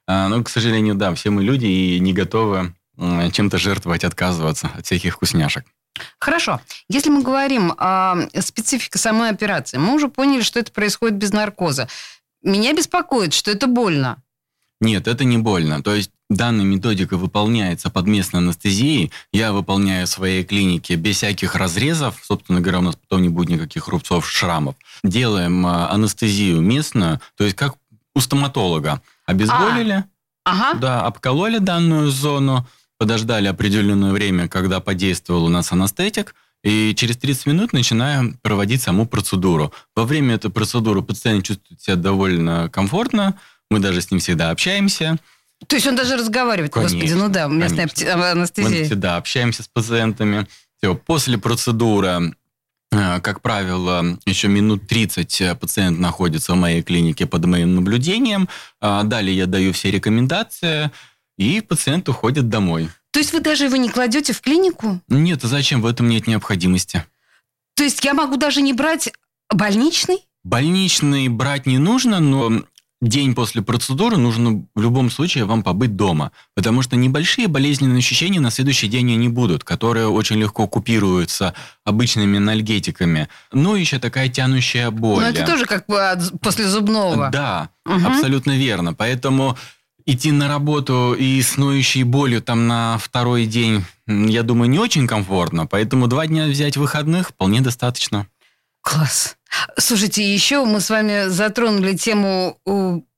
А, 0.06 0.28
но, 0.28 0.42
к 0.44 0.50
сожалению, 0.50 0.94
да, 0.94 1.14
все 1.14 1.30
мы 1.30 1.42
люди 1.42 1.66
и 1.66 1.98
не 2.00 2.12
готовы 2.12 2.74
чем-то 2.96 3.58
жертвовать, 3.58 4.04
отказываться 4.04 4.70
от 4.76 4.86
всяких 4.86 5.14
вкусняшек. 5.14 5.64
Хорошо. 6.18 6.60
Если 6.88 7.10
мы 7.10 7.22
говорим 7.22 7.72
о 7.78 8.16
специфике 8.40 8.98
самой 8.98 9.30
операции, 9.30 9.78
мы 9.78 9.94
уже 9.94 10.08
поняли, 10.08 10.42
что 10.42 10.58
это 10.58 10.72
происходит 10.72 11.16
без 11.16 11.32
наркоза. 11.32 11.88
Меня 12.42 12.72
беспокоит, 12.74 13.32
что 13.32 13.50
это 13.50 13.66
больно. 13.66 14.18
Нет, 14.80 15.06
это 15.06 15.24
не 15.24 15.38
больно. 15.38 15.82
То 15.82 15.94
есть 15.94 16.10
данная 16.28 16.64
методика 16.64 17.16
выполняется 17.16 17.90
под 17.90 18.06
местной 18.06 18.40
анестезией. 18.40 19.12
Я 19.32 19.52
выполняю 19.52 20.06
в 20.06 20.10
своей 20.10 20.44
клинике 20.44 20.96
без 20.96 21.16
всяких 21.16 21.54
разрезов. 21.54 22.20
Собственно 22.22 22.60
говоря, 22.60 22.80
у 22.80 22.82
нас 22.82 22.96
потом 22.96 23.22
не 23.22 23.28
будет 23.28 23.50
никаких 23.50 23.88
рубцов, 23.88 24.28
шрамов. 24.28 24.74
Делаем 25.02 25.64
а, 25.66 25.90
анестезию 25.90 26.60
местную, 26.60 27.20
то 27.36 27.44
есть 27.44 27.56
как 27.56 27.76
у 28.14 28.20
стоматолога. 28.20 29.00
Обезболили, 29.26 30.04
Ага. 30.44 30.78
да, 30.78 31.02
обкололи 31.02 31.58
данную 31.58 32.10
зону, 32.10 32.66
подождали 33.04 33.48
определенное 33.48 34.12
время, 34.12 34.48
когда 34.48 34.80
подействовал 34.80 35.44
у 35.44 35.48
нас 35.50 35.70
анестетик, 35.72 36.34
и 36.62 36.94
через 36.96 37.18
30 37.18 37.44
минут 37.44 37.74
начинаем 37.74 38.38
проводить 38.40 38.80
саму 38.80 39.04
процедуру. 39.06 39.74
Во 39.94 40.04
время 40.04 40.36
этой 40.36 40.50
процедуры 40.50 41.02
пациент 41.02 41.44
чувствует 41.44 41.82
себя 41.82 41.96
довольно 41.96 42.70
комфортно, 42.70 43.34
мы 43.70 43.78
даже 43.78 44.00
с 44.00 44.10
ним 44.10 44.20
всегда 44.20 44.48
общаемся. 44.48 45.18
То 45.66 45.76
есть 45.76 45.86
он 45.86 45.96
даже 45.96 46.16
разговаривает. 46.16 46.72
Господи, 46.72 47.00
Конечно, 47.00 47.18
ну 47.18 47.28
да, 47.28 47.46
местная 47.46 47.84
апте- 47.86 48.16
Мы 48.16 48.30
анестезия. 48.30 48.86
всегда 48.86 49.18
общаемся 49.18 49.62
с 49.62 49.68
пациентами. 49.68 50.46
Все, 50.78 50.94
после 50.94 51.36
процедуры, 51.36 52.34
э, 52.90 53.20
как 53.20 53.42
правило, 53.42 54.18
еще 54.24 54.48
минут 54.48 54.86
30 54.88 55.40
э, 55.42 55.54
пациент 55.54 55.98
находится 55.98 56.54
в 56.54 56.56
моей 56.56 56.82
клинике 56.82 57.26
под 57.26 57.44
моим 57.44 57.74
наблюдением. 57.74 58.48
А 58.80 59.02
Далее 59.02 59.36
я 59.36 59.44
даю 59.46 59.74
все 59.74 59.90
рекомендации, 59.90 60.90
и 61.38 61.60
пациент 61.60 62.08
уходит 62.08 62.48
домой. 62.48 62.90
То 63.10 63.20
есть 63.20 63.32
вы 63.32 63.40
даже 63.40 63.64
его 63.64 63.76
не 63.76 63.88
кладете 63.88 64.32
в 64.32 64.40
клинику? 64.40 65.00
Нет, 65.08 65.44
а 65.44 65.48
зачем? 65.48 65.80
В 65.82 65.86
этом 65.86 66.08
нет 66.08 66.26
необходимости. 66.26 67.04
То 67.76 67.84
есть 67.84 68.04
я 68.04 68.14
могу 68.14 68.36
даже 68.36 68.60
не 68.62 68.72
брать 68.72 69.10
больничный? 69.52 70.18
Больничный 70.44 71.28
брать 71.28 71.66
не 71.66 71.78
нужно, 71.78 72.20
но 72.20 72.62
день 73.00 73.34
после 73.34 73.62
процедуры 73.62 74.16
нужно 74.16 74.64
в 74.74 74.80
любом 74.80 75.10
случае 75.10 75.44
вам 75.44 75.62
побыть 75.62 75.96
дома. 75.96 76.32
Потому 76.54 76.82
что 76.82 76.96
небольшие 76.96 77.48
болезненные 77.48 77.98
ощущения 77.98 78.40
на 78.40 78.50
следующий 78.50 78.88
день 78.88 79.12
они 79.12 79.28
будут, 79.28 79.64
которые 79.64 80.08
очень 80.08 80.36
легко 80.36 80.66
купируются 80.66 81.54
обычными 81.84 82.38
анальгетиками. 82.38 83.28
Но 83.52 83.76
еще 83.76 83.98
такая 83.98 84.28
тянущая 84.28 84.90
боль. 84.90 85.22
Ну, 85.24 85.28
это 85.30 85.44
тоже 85.46 85.66
как 85.66 85.86
бы 85.86 86.00
от- 86.10 86.40
после 86.40 86.66
зубного. 86.68 87.30
Да, 87.30 87.70
Мгм. 87.84 88.06
абсолютно 88.06 88.56
верно. 88.56 88.94
Поэтому 88.94 89.56
идти 90.06 90.32
на 90.32 90.48
работу 90.48 91.14
и 91.18 91.40
с 91.40 91.56
ноющей 91.56 92.02
болью 92.02 92.42
там 92.42 92.66
на 92.66 92.98
второй 92.98 93.46
день, 93.46 93.84
я 94.06 94.42
думаю, 94.42 94.70
не 94.70 94.78
очень 94.78 95.06
комфортно. 95.06 95.66
Поэтому 95.66 96.06
два 96.06 96.26
дня 96.26 96.46
взять 96.46 96.76
выходных 96.76 97.30
вполне 97.30 97.60
достаточно. 97.60 98.26
Класс. 98.82 99.36
Слушайте, 99.78 100.22
еще 100.22 100.64
мы 100.64 100.80
с 100.80 100.90
вами 100.90 101.28
затронули 101.28 101.96
тему, 101.96 102.58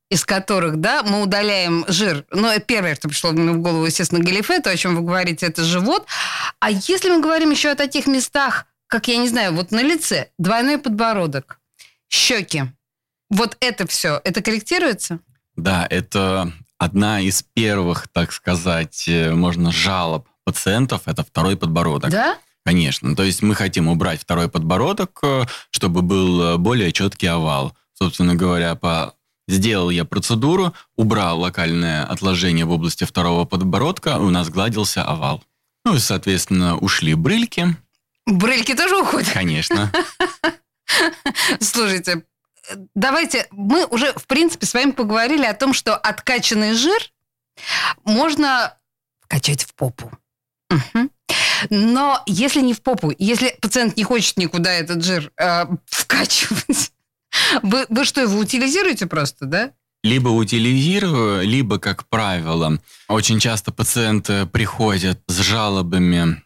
из 0.08 0.24
которых, 0.24 0.76
да, 0.76 1.02
мы 1.02 1.22
удаляем 1.22 1.84
жир. 1.88 2.24
Ну, 2.30 2.48
это 2.48 2.60
первое, 2.60 2.94
что 2.94 3.08
пришло 3.08 3.32
мне 3.32 3.50
в 3.50 3.58
голову, 3.58 3.84
естественно, 3.84 4.22
галифе, 4.22 4.60
то, 4.60 4.70
о 4.70 4.76
чем 4.76 4.94
вы 4.94 5.02
говорите, 5.02 5.46
это 5.46 5.64
живот. 5.64 6.06
А 6.60 6.70
если 6.70 7.10
мы 7.10 7.20
говорим 7.20 7.50
еще 7.50 7.70
о 7.70 7.74
таких 7.74 8.06
местах, 8.06 8.66
как, 8.86 9.08
я 9.08 9.16
не 9.16 9.28
знаю, 9.28 9.52
вот 9.52 9.72
на 9.72 9.82
лице, 9.82 10.30
двойной 10.38 10.78
подбородок, 10.78 11.58
щеки, 12.08 12.66
вот 13.30 13.56
это 13.58 13.88
все, 13.88 14.20
это 14.22 14.42
корректируется? 14.42 15.18
Да, 15.56 15.84
это 15.90 16.52
одна 16.78 17.20
из 17.20 17.42
первых, 17.42 18.08
так 18.08 18.32
сказать, 18.32 19.08
э, 19.08 19.32
можно 19.32 19.72
жалоб 19.72 20.28
пациентов– 20.44 21.02
это 21.06 21.24
второй 21.24 21.56
подбородок. 21.56 22.10
Да? 22.10 22.38
Конечно. 22.64 23.14
То 23.14 23.22
есть 23.22 23.42
мы 23.42 23.54
хотим 23.54 23.88
убрать 23.88 24.20
второй 24.20 24.48
подбородок, 24.48 25.18
э, 25.22 25.44
чтобы 25.70 26.02
был 26.02 26.42
э, 26.42 26.56
более 26.56 26.92
четкий 26.92 27.26
овал. 27.26 27.76
Собственно 27.94 28.34
говоря, 28.34 28.74
по... 28.74 29.14
сделал 29.48 29.90
я 29.90 30.04
процедуру, 30.04 30.74
убрал 30.96 31.40
локальное 31.40 32.04
отложение 32.04 32.64
в 32.64 32.70
области 32.70 33.04
второго 33.04 33.44
подбородка, 33.44 34.18
у 34.18 34.30
нас 34.30 34.48
гладился 34.48 35.02
овал. 35.02 35.42
Ну 35.84 35.96
и, 35.96 35.98
соответственно, 35.98 36.76
ушли 36.76 37.14
брыльки. 37.14 37.76
Брыльки 38.26 38.74
тоже 38.74 38.96
уходят? 38.96 39.30
Конечно. 39.30 39.92
Слушайте, 41.60 42.24
давайте, 42.94 43.46
мы 43.50 43.86
уже, 43.86 44.12
в 44.14 44.26
принципе, 44.26 44.66
с 44.66 44.74
вами 44.74 44.92
поговорили 44.92 45.44
о 45.44 45.54
том, 45.54 45.72
что 45.72 45.96
откачанный 45.96 46.74
жир 46.74 46.98
можно 48.04 48.76
качать 49.28 49.64
в 49.64 49.74
попу. 49.74 50.10
Мгм. 50.70 51.10
Но 51.70 52.22
если 52.26 52.60
не 52.60 52.74
в 52.74 52.82
попу, 52.82 53.12
если 53.18 53.56
пациент 53.60 53.96
не 53.96 54.04
хочет 54.04 54.36
никуда 54.36 54.72
этот 54.72 55.04
жир 55.04 55.32
э, 55.40 55.64
вкачивать, 55.86 56.92
вы, 57.62 57.86
вы 57.88 58.04
что, 58.04 58.20
его 58.20 58.38
утилизируете 58.38 59.06
просто, 59.06 59.46
да? 59.46 59.72
Либо 60.02 60.28
утилизирую, 60.28 61.46
либо, 61.46 61.78
как 61.78 62.06
правило, 62.08 62.78
очень 63.08 63.40
часто 63.40 63.72
пациенты 63.72 64.46
приходят 64.46 65.20
с 65.26 65.38
жалобами 65.38 66.42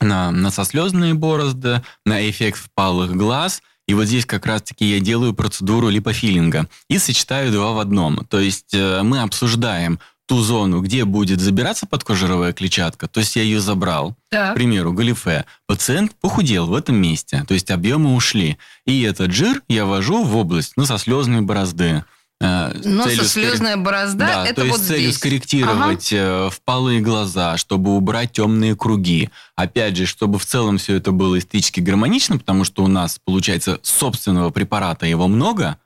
на 0.00 0.30
носослезные 0.30 1.14
борозды, 1.14 1.82
на 2.04 2.28
эффект 2.28 2.58
впалых 2.58 3.16
глаз. 3.16 3.62
И 3.88 3.94
вот 3.94 4.04
здесь 4.04 4.26
как 4.26 4.46
раз-таки 4.46 4.84
я 4.84 5.00
делаю 5.00 5.32
процедуру 5.32 5.88
липофилинга 5.88 6.68
и 6.88 6.98
сочетаю 6.98 7.50
два 7.50 7.72
в 7.72 7.78
одном. 7.78 8.24
То 8.26 8.38
есть 8.38 8.74
э, 8.74 9.02
мы 9.02 9.20
обсуждаем 9.22 9.98
ту 10.26 10.42
зону, 10.42 10.82
где 10.82 11.06
будет 11.06 11.40
забираться 11.40 11.86
подкожировая 11.86 12.52
клетчатка, 12.52 13.08
то 13.08 13.20
есть 13.20 13.34
я 13.34 13.42
ее 13.42 13.60
забрал. 13.60 14.14
К 14.52 14.54
примеру, 14.54 14.92
галифе. 14.92 15.46
Пациент 15.66 16.14
похудел 16.20 16.66
в 16.66 16.74
этом 16.74 16.96
месте, 16.96 17.44
то 17.48 17.54
есть 17.54 17.70
объемы 17.70 18.14
ушли. 18.14 18.58
И 18.84 19.00
этот 19.02 19.32
жир 19.32 19.62
я 19.68 19.86
ввожу 19.86 20.22
в 20.22 20.36
область 20.36 20.76
носослезной 20.76 21.40
борозды. 21.40 21.84
Э, 21.84 22.02
с 22.02 22.17
целью 22.40 22.96
Носослезная 22.96 23.76
борозда 23.76 24.18
да, 24.18 24.46
это 24.46 24.56
то 24.56 24.64
есть 24.66 24.78
вот 24.78 24.86
целью 24.86 25.10
здесь. 25.10 25.16
скорректировать 25.16 26.12
э, 26.12 26.48
впалые 26.52 27.00
глаза, 27.00 27.56
чтобы 27.56 27.96
убрать 27.96 28.32
темные 28.32 28.76
круги. 28.76 29.30
Опять 29.56 29.96
же, 29.96 30.06
чтобы 30.06 30.38
в 30.38 30.46
целом 30.46 30.78
все 30.78 30.96
это 30.96 31.10
было 31.10 31.38
эстетически 31.38 31.80
гармонично, 31.80 32.38
потому 32.38 32.64
что 32.64 32.84
у 32.84 32.88
нас, 32.88 33.18
получается, 33.24 33.80
собственного 33.82 34.50
препарата 34.50 35.06
его 35.06 35.26
много, 35.26 35.78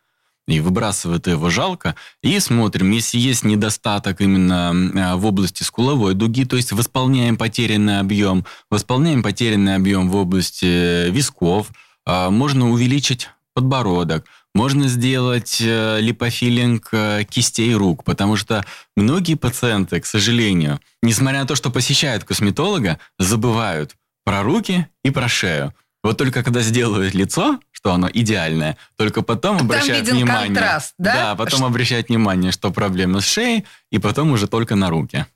и 0.49 0.61
выбрасывать 0.61 1.27
его 1.27 1.51
жалко. 1.51 1.95
И 2.23 2.39
смотрим, 2.41 2.91
если 2.91 3.19
есть 3.19 3.45
недостаток 3.45 4.21
именно 4.21 4.73
э, 4.75 5.15
в 5.15 5.25
области 5.27 5.63
скуловой 5.63 6.15
дуги, 6.15 6.45
то 6.45 6.57
есть 6.57 6.73
восполняем 6.73 7.37
потерянный 7.37 8.01
объем, 8.01 8.45
восполняем 8.69 9.23
потерянный 9.23 9.77
объем 9.77 10.11
в 10.11 10.17
области 10.17 10.67
э, 10.67 11.11
висков, 11.11 11.71
э, 12.07 12.29
можно 12.31 12.71
увеличить 12.71 13.29
подбородок, 13.55 14.25
можно 14.55 14.89
сделать 14.89 15.59
э, 15.61 15.99
липофилинг 16.01 16.89
э, 16.93 17.25
кистей 17.29 17.75
рук, 17.75 18.05
потому 18.05 18.37
что 18.37 18.65
многие 18.97 19.35
пациенты, 19.35 20.01
к 20.01 20.07
сожалению, 20.07 20.81
несмотря 21.03 21.41
на 21.41 21.47
то, 21.47 21.55
что 21.57 21.71
посещают 21.71 22.25
косметолога, 22.25 22.99
забывают 23.19 23.95
про 24.25 24.43
руки 24.43 24.89
и 25.05 25.11
про 25.11 25.29
шею. 25.29 25.75
Вот 26.03 26.19
только 26.19 26.43
когда 26.43 26.61
сделают 26.61 27.15
лицо, 27.15 27.61
что 27.71 27.93
оно 27.93 28.09
идеальное, 28.13 28.77
только 28.97 29.23
потом 29.23 29.59
Там 29.59 29.67
обращают 29.67 30.01
виден 30.05 30.17
внимание. 30.17 30.47
контраст, 30.49 30.95
да? 30.99 31.35
потом 31.37 31.61
Ш- 31.61 31.67
обращают 31.67 32.09
внимание, 32.09 32.53
что 32.53 32.71
проблемы 32.71 33.21
с 33.21 33.25
шеей, 33.25 33.65
и 33.91 33.99
потом 33.99 34.33
уже 34.33 34.49
только 34.49 34.75
на 34.75 34.91
руки. 34.91 35.27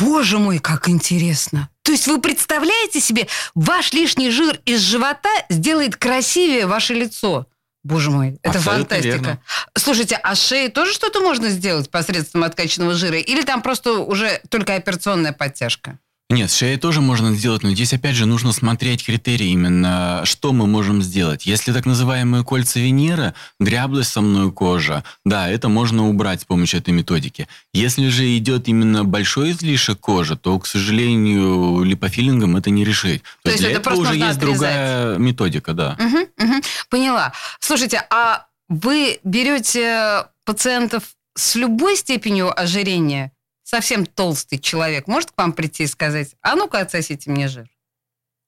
Боже 0.00 0.38
мой, 0.38 0.58
как 0.58 0.88
интересно. 0.88 1.68
То 1.82 1.92
есть 1.92 2.06
вы 2.06 2.20
представляете 2.20 3.00
себе, 3.00 3.26
ваш 3.54 3.92
лишний 3.92 4.30
жир 4.30 4.60
из 4.66 4.80
живота 4.80 5.30
сделает 5.48 5.96
красивее 5.96 6.66
ваше 6.66 6.94
лицо. 6.94 7.46
Боже 7.82 8.10
мой, 8.10 8.38
это 8.42 8.58
Абсолютно 8.58 8.96
фантастика. 8.96 9.16
верно. 9.16 9.40
Слушайте, 9.74 10.18
а 10.22 10.34
шеей 10.34 10.70
тоже 10.70 10.92
что-то 10.92 11.20
можно 11.20 11.48
сделать 11.48 11.90
посредством 11.90 12.44
откачанного 12.44 12.94
жира? 12.94 13.18
Или 13.18 13.42
там 13.42 13.62
просто 13.62 14.00
уже 14.00 14.40
только 14.50 14.74
операционная 14.74 15.32
подтяжка? 15.32 15.98
Нет, 16.30 16.48
с 16.48 16.56
шеей 16.56 16.78
тоже 16.78 17.00
можно 17.00 17.34
сделать, 17.34 17.64
но 17.64 17.70
здесь 17.70 17.92
опять 17.92 18.14
же 18.14 18.24
нужно 18.24 18.52
смотреть 18.52 19.04
критерии 19.04 19.48
именно, 19.48 20.22
что 20.24 20.52
мы 20.52 20.68
можем 20.68 21.02
сделать. 21.02 21.44
Если 21.44 21.72
так 21.72 21.86
называемые 21.86 22.44
кольца 22.44 22.78
Венеры, 22.78 23.34
дряблость 23.58 24.12
самой 24.12 24.52
кожи, 24.52 25.02
да, 25.24 25.48
это 25.48 25.68
можно 25.68 26.08
убрать 26.08 26.42
с 26.42 26.44
помощью 26.44 26.78
этой 26.78 26.94
методики. 26.94 27.48
Если 27.74 28.08
же 28.10 28.36
идет 28.36 28.68
именно 28.68 29.04
большой 29.04 29.50
излишек 29.50 29.98
кожи, 29.98 30.36
то, 30.36 30.56
к 30.60 30.66
сожалению, 30.66 31.82
липофилингом 31.82 32.56
это 32.56 32.70
не 32.70 32.84
решить. 32.84 33.22
То 33.42 33.50
есть 33.50 33.62
для 33.62 33.70
это 33.70 33.80
этого 33.80 33.94
просто 33.96 34.14
уже 34.14 34.24
есть 34.24 34.38
другая 34.38 35.18
методика, 35.18 35.72
да. 35.72 35.96
Мгм, 35.98 36.26
мгм. 36.38 36.62
Поняла. 36.90 37.32
Слушайте, 37.58 38.06
а 38.08 38.46
вы 38.68 39.18
берете 39.24 40.26
пациентов 40.44 41.02
с 41.34 41.56
любой 41.56 41.96
степенью 41.96 42.56
ожирения? 42.56 43.32
Совсем 43.70 44.04
толстый 44.04 44.58
человек 44.58 45.06
может 45.06 45.30
к 45.30 45.38
вам 45.38 45.52
прийти 45.52 45.84
и 45.84 45.86
сказать, 45.86 46.34
а 46.42 46.56
ну-ка 46.56 46.80
отсосите 46.80 47.30
мне 47.30 47.46
жир? 47.46 47.68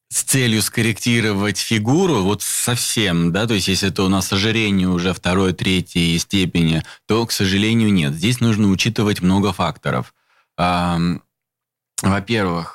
с 0.08 0.24
целью 0.24 0.60
скорректировать 0.60 1.56
фигуру, 1.56 2.22
вот 2.22 2.42
совсем, 2.42 3.32
да, 3.32 3.46
то 3.46 3.54
есть 3.54 3.68
если 3.68 3.88
это 3.88 4.02
у 4.02 4.08
нас 4.08 4.30
ожирение 4.30 4.88
уже 4.88 5.14
второй, 5.14 5.54
третьей 5.54 6.18
степени, 6.18 6.82
то, 7.06 7.24
к 7.24 7.32
сожалению, 7.32 7.90
нет. 7.90 8.12
Здесь 8.12 8.40
нужно 8.40 8.68
учитывать 8.68 9.22
много 9.22 9.54
факторов. 9.54 10.12
Во-первых, 10.58 11.16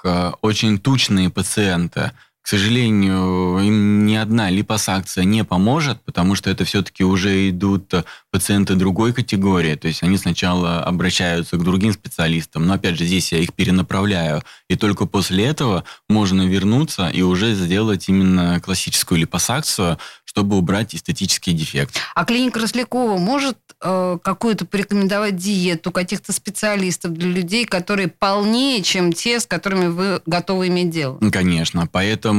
э, 0.03 0.31
очень 0.41 0.79
тучные 0.79 1.29
пациенты, 1.29 2.13
к 2.47 2.49
сожалению, 2.49 3.59
им 3.59 4.05
ни 4.05 4.15
одна 4.15 4.49
липосакция 4.49 5.25
не 5.25 5.43
поможет, 5.43 6.01
потому 6.05 6.33
что 6.35 6.49
это 6.49 6.63
все-таки 6.63 7.03
уже 7.03 7.49
идут 7.49 7.93
пациенты 8.31 8.75
другой 8.75 9.11
категории. 9.11 9.75
То 9.75 9.89
есть 9.89 10.01
они 10.01 10.17
сначала 10.17 10.81
обращаются 10.81 11.57
к 11.57 11.63
другим 11.65 11.91
специалистам, 11.91 12.65
но 12.65 12.75
опять 12.75 12.97
же 12.97 13.03
здесь 13.03 13.33
я 13.33 13.39
их 13.39 13.51
перенаправляю. 13.53 14.43
И 14.69 14.77
только 14.77 15.05
после 15.07 15.43
этого 15.43 15.83
можно 16.07 16.43
вернуться 16.43 17.09
и 17.09 17.21
уже 17.21 17.53
сделать 17.53 18.07
именно 18.07 18.61
классическую 18.61 19.19
липосакцию, 19.19 19.97
чтобы 20.23 20.55
убрать 20.55 20.93
эстетический 20.93 21.51
дефект. 21.51 21.99
А 22.13 22.23
клиника 22.23 22.59
Рослякова 22.59 23.17
может 23.17 23.57
э, 23.81 24.19
какую-то 24.23 24.65
порекомендовать 24.65 25.35
диету 25.35 25.91
каких-то 25.91 26.31
специалистов 26.31 27.13
для 27.13 27.29
людей, 27.29 27.65
которые 27.65 28.07
полнее, 28.07 28.83
чем 28.83 29.13
те, 29.13 29.39
с 29.39 29.47
которыми 29.47 29.87
вы 29.87 30.21
готовы 30.27 30.67
иметь 30.67 30.91
дело? 30.91 31.17
Конечно, 31.31 31.87
поэтому 31.91 32.36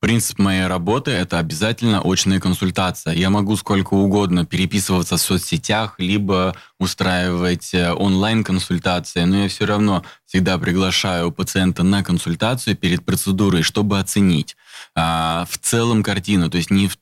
принцип 0.00 0.38
моей 0.38 0.66
работы– 0.66 1.10
это 1.12 1.38
обязательно 1.38 2.00
очная 2.02 2.40
консультация. 2.40 3.14
Я 3.14 3.30
могу 3.30 3.56
сколько 3.56 3.94
угодно 3.94 4.46
переписываться 4.46 5.16
в 5.16 5.20
соцсетях, 5.20 5.94
либо 5.98 6.56
устраивать 6.78 7.74
э, 7.74 7.92
онлайн-консультации, 7.92 9.24
но 9.24 9.42
я 9.42 9.48
все 9.48 9.66
равно 9.66 10.02
всегда 10.26 10.58
приглашаю 10.58 11.30
пациента 11.30 11.82
на 11.82 12.02
консультацию 12.02 12.76
перед 12.76 13.04
процедурой, 13.04 13.62
чтобы 13.62 13.98
оценить 13.98 14.56
а, 14.94 15.46
в 15.50 15.58
целом 15.58 16.02
картину, 16.02 16.50
то 16.50 16.56
есть 16.56 16.70
не 16.70 16.88
в 16.88 16.96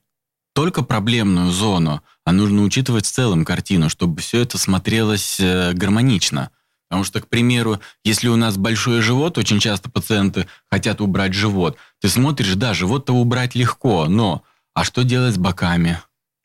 только 0.53 0.83
проблемную 0.83 1.51
зону, 1.51 2.01
а 2.25 2.31
нужно 2.33 2.63
учитывать 2.63 3.05
в 3.05 3.11
целом 3.11 3.45
картину, 3.45 3.89
чтобы 3.89 4.19
все 4.19 4.41
это 4.41 4.57
смотрелось 4.57 5.39
э, 5.39 5.71
гармонично. 5.73 6.49
Потому 6.89 7.03
что, 7.03 7.21
к 7.21 7.27
примеру, 7.27 7.79
если 8.03 8.27
у 8.29 8.35
нас 8.35 8.57
большой 8.57 9.01
живот, 9.01 9.37
очень 9.37 9.59
часто 9.59 9.91
пациенты 9.91 10.47
хотят 10.69 11.01
убрать 11.01 11.33
живот. 11.33 11.77
Ты 12.01 12.09
смотришь, 12.09 12.55
да, 12.55 12.73
живот-то 12.73 13.13
убрать 13.13 13.53
легко, 13.53 14.07
но 14.07 14.43
а 14.73 14.83
что 14.83 15.03
делать 15.03 15.35
с 15.35 15.37
боками 15.37 15.99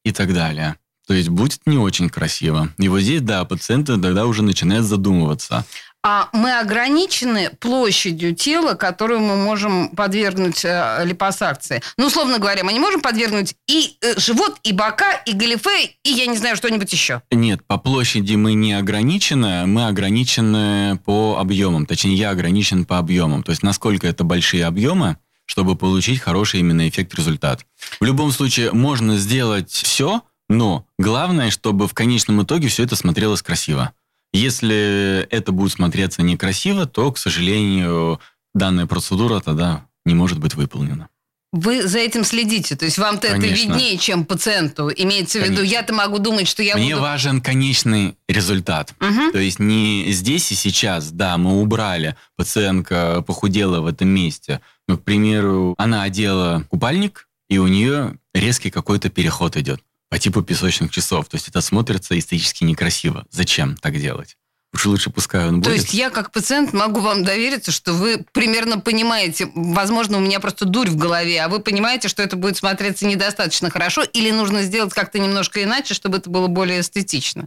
и 0.04 0.12
так 0.12 0.35
далее? 0.35 0.76
То 1.07 1.14
есть 1.14 1.30
будет 1.30 1.61
не 1.66 1.78
очень 1.78 2.11
красиво. 2.11 2.68
И 2.78 2.88
вот 2.88 3.00
здесь, 3.00 3.22
да, 3.22 3.44
пациенты 3.44 3.98
тогда 3.98 4.26
уже 4.26 4.42
начинают 4.42 4.87
задумываться. 4.87 5.64
А 6.07 6.29
мы 6.35 6.59
ограничены 6.59 7.49
площадью 7.59 8.35
тела, 8.35 8.75
которую 8.75 9.21
мы 9.21 9.37
можем 9.37 9.88
подвергнуть 9.88 10.62
э, 10.62 11.01
липосакции. 11.03 11.81
Ну, 11.97 12.09
условно 12.09 12.38
говоря, 12.38 12.62
мы 12.62 12.75
не 12.75 12.79
можем 12.79 13.01
подвергнуть 13.01 13.57
и 13.67 13.97
э, 14.03 14.21
живот, 14.21 14.59
и 14.64 14.75
бока, 14.75 15.14
и 15.25 15.33
галифе, 15.33 15.95
и 16.03 16.11
я 16.11 16.27
не 16.27 16.37
знаю, 16.37 16.57
что-нибудь 16.57 16.93
еще. 16.93 17.23
Нет, 17.31 17.67
по 17.67 17.79
площади 17.79 18.35
мы 18.35 18.53
не 18.53 18.75
ограничены, 18.75 19.64
мы 19.64 19.87
ограничены 19.87 20.99
по 21.07 21.38
объемам. 21.40 21.87
Точнее, 21.87 22.17
я 22.17 22.31
ограничен 22.31 22.85
по 22.85 22.99
объемам. 22.99 23.43
То 23.43 23.53
есть, 23.53 23.62
насколько 23.62 24.07
это 24.07 24.25
большие 24.25 24.67
объемы, 24.67 25.17
чтобы 25.47 25.75
получить 25.75 26.21
хороший 26.21 26.61
именно 26.61 26.87
эффект-результат. 26.87 27.64
В 27.99 28.05
любом 28.05 28.31
случае, 28.31 28.73
можно 28.73 29.17
сделать 29.17 29.71
все, 29.71 30.21
но 30.51 30.87
главное, 30.99 31.51
чтобы 31.51 31.88
в 31.88 31.95
конечном 31.95 32.43
итоге 32.43 32.69
все 32.69 32.83
это 32.83 32.95
смотрелось 32.95 33.40
красиво. 33.40 33.93
Если 34.35 35.27
это 35.31 35.53
будет 35.53 35.73
смотреться 35.73 36.23
некрасиво, 36.23 36.87
то, 36.87 37.12
к 37.12 37.18
сожалению, 37.18 38.20
данная 38.53 38.87
процедура 38.87 39.38
тогда 39.40 39.87
не 40.05 40.14
может 40.14 40.40
быть 40.40 40.55
выполнена. 40.57 41.09
вы 41.53 41.87
за 41.87 42.01
этим 42.01 42.25
следите, 42.25 42.75
то 42.75 42.85
есть 42.85 42.99
вам-то 42.99 43.29
это 43.29 43.40
Конечно. 43.40 43.75
виднее, 43.75 43.97
чем 43.97 44.25
пациенту. 44.25 44.90
Имеется 44.90 45.38
в 45.38 45.42
виду, 45.44 45.59
Конечно. 45.59 45.73
я-то 45.73 45.94
могу 45.94 46.18
думать, 46.18 46.49
что 46.49 46.64
я 46.64 46.75
Мне 46.77 46.94
буду... 46.94 47.03
важен 47.03 47.40
конечный 47.40 48.16
результат. 48.29 48.92
Мгм. 48.99 49.31
То 49.31 49.38
есть 49.38 49.61
не 49.61 50.05
здесь 50.11 50.51
и 50.51 50.57
сейчас, 50.57 51.12
да, 51.12 51.38
мы 51.38 51.61
убрали, 51.61 52.16
пациентка 52.37 53.23
похудела 53.25 53.81
в 53.83 53.87
этом 53.87 54.09
месте. 54.09 54.61
Но, 54.88 54.99
к 54.99 55.05
примеру, 55.05 55.77
она 55.79 56.03
одела 56.03 56.64
купальник, 56.70 57.29
и 57.49 57.59
у 57.59 57.68
нее 57.68 58.16
резкий 58.35 58.70
какой-то 58.70 59.11
переход 59.11 59.57
идет 59.57 59.81
по 60.11 60.19
типу 60.19 60.43
песочных 60.43 60.90
часов. 60.90 61.29
То 61.29 61.37
есть 61.37 61.49
это 61.49 61.61
смотрится 61.61 62.19
эстетически 62.19 62.64
некрасиво. 62.64 63.27
Зачем 63.31 63.77
так 63.77 63.99
делать? 63.99 64.37
Уж 64.75 64.87
лучше 64.87 65.11
пускай 65.11 65.47
он 65.47 65.62
То 65.62 65.71
будет. 65.71 65.83
есть 65.83 65.95
я 65.95 66.11
как 66.11 66.33
пациент 66.33 66.73
могу 66.73 66.99
вам 66.99 67.23
довериться, 67.23 67.71
что 67.71 67.93
вы 67.93 68.27
примерно 68.33 68.81
понимаете, 68.81 69.49
возможно, 69.55 70.17
у 70.17 70.21
меня 70.21 70.40
просто 70.40 70.64
дурь 70.64 70.90
в 70.90 70.97
голове, 70.97 71.40
а 71.40 71.49
вы 71.49 71.61
понимаете, 71.61 72.09
что 72.09 72.25
это 72.25 72.35
будет 72.35 72.57
смотреться 72.57 73.07
недостаточно 73.07 73.71
хорошо 73.71 74.03
или 74.03 74.33
нужно 74.33 74.62
сделать 74.62 74.93
как-то 74.93 75.21
немножко 75.21 75.62
иначе, 75.62 75.95
чтобы 75.95 76.19
это 76.19 76.29
было 76.29 76.49
более 76.49 76.81
эстетично. 76.81 77.47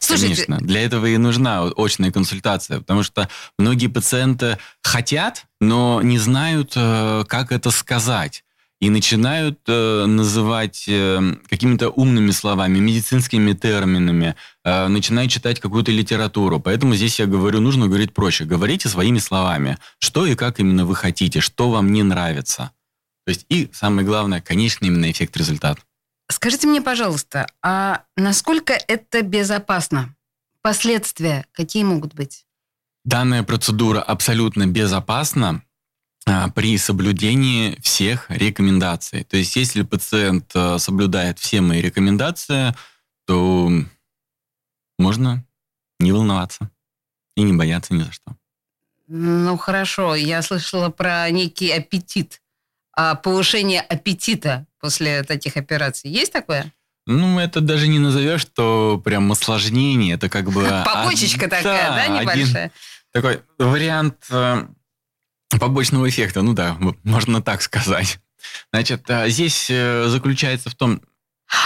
Слушайте, 0.00 0.46
Конечно. 0.46 0.66
Для 0.66 0.80
этого 0.80 1.04
и 1.04 1.18
нужна 1.18 1.70
очная 1.76 2.10
консультация, 2.10 2.78
потому 2.80 3.02
что 3.02 3.28
многие 3.58 3.88
пациенты 3.88 4.58
хотят, 4.82 5.44
но 5.60 6.00
не 6.00 6.18
знают, 6.18 6.72
э, 6.74 7.24
как 7.28 7.52
это 7.52 7.70
сказать. 7.70 8.44
И 8.78 8.90
начинают 8.90 9.60
э, 9.68 10.04
называть 10.04 10.84
э, 10.86 11.36
какими-то 11.48 11.88
умными 11.88 12.30
словами, 12.30 12.78
медицинскими 12.78 13.54
терминами, 13.54 14.36
э, 14.64 14.88
начинают 14.88 15.32
читать 15.32 15.60
какую-то 15.60 15.90
литературу. 15.92 16.60
Поэтому 16.60 16.94
здесь 16.94 17.18
я 17.18 17.26
говорю, 17.26 17.60
нужно 17.60 17.86
говорить 17.86 18.12
проще. 18.12 18.44
Говорите 18.44 18.90
своими 18.90 19.18
словами, 19.18 19.78
что 19.98 20.26
и 20.26 20.34
как 20.34 20.60
именно 20.60 20.84
вы 20.84 20.94
хотите, 20.94 21.40
что 21.40 21.70
вам 21.70 21.90
не 21.90 22.02
нравится. 22.02 22.70
То 23.24 23.30
есть 23.30 23.46
и 23.48 23.70
самое 23.72 24.06
главное, 24.06 24.42
конечный 24.42 24.88
именно 24.88 25.10
эффект-результат. 25.10 25.78
скажите 26.30 26.66
мне, 26.68 26.82
пожалуйста, 26.82 27.46
а 27.62 28.02
насколько 28.16 28.74
это 28.74 29.22
безопасно? 29.22 30.14
Последствия 30.60 31.46
какие 31.52 31.82
могут 31.82 32.14
быть? 32.14 32.44
Данная 33.04 33.42
процедура 33.42 34.02
абсолютно 34.02 34.66
безопасна 34.66 35.62
при 36.54 36.76
соблюдении 36.76 37.78
всех 37.80 38.26
рекомендаций. 38.28 39.24
То 39.24 39.36
есть, 39.36 39.56
если 39.56 39.82
пациент 39.82 40.50
а, 40.54 40.78
соблюдает 40.78 41.38
все 41.38 41.60
мои 41.60 41.80
рекомендации, 41.80 42.74
то 43.26 43.70
можно 44.98 45.44
не 46.00 46.12
волноваться 46.12 46.70
и 47.36 47.42
не 47.42 47.52
бояться 47.52 47.94
ни 47.94 48.02
за 48.02 48.12
что. 48.12 48.36
Ну, 49.08 49.56
хорошо, 49.56 50.16
я 50.16 50.42
слышала 50.42 50.88
про 50.90 51.30
некий 51.30 51.70
аппетит. 51.70 52.42
А 52.92 53.14
повышение 53.14 53.80
аппетита 53.80 54.66
после 54.80 55.22
таких 55.22 55.56
операций. 55.56 56.10
Есть 56.10 56.32
такое? 56.32 56.72
Ну, 57.06 57.38
это 57.38 57.60
даже 57.60 57.86
не 57.86 58.00
назовешь, 58.00 58.40
что 58.40 59.00
прям 59.04 59.30
осложнение. 59.30 60.14
Это 60.14 60.28
как 60.28 60.50
бы... 60.50 60.64
Побочечка 60.84 61.48
такая, 61.48 61.90
да, 61.90 62.06
небольшая? 62.08 62.72
такой 63.12 63.42
вариант 63.58 64.26
э, 64.30 64.66
побочного 65.60 66.08
эффекта. 66.08 66.42
Ну 66.42 66.52
да, 66.52 66.76
можно 67.04 67.42
так 67.42 67.62
сказать. 67.62 68.18
Значит, 68.72 69.10
а, 69.10 69.28
здесь 69.28 69.66
э, 69.70 70.06
заключается 70.08 70.70
в 70.70 70.74
том, 70.74 71.00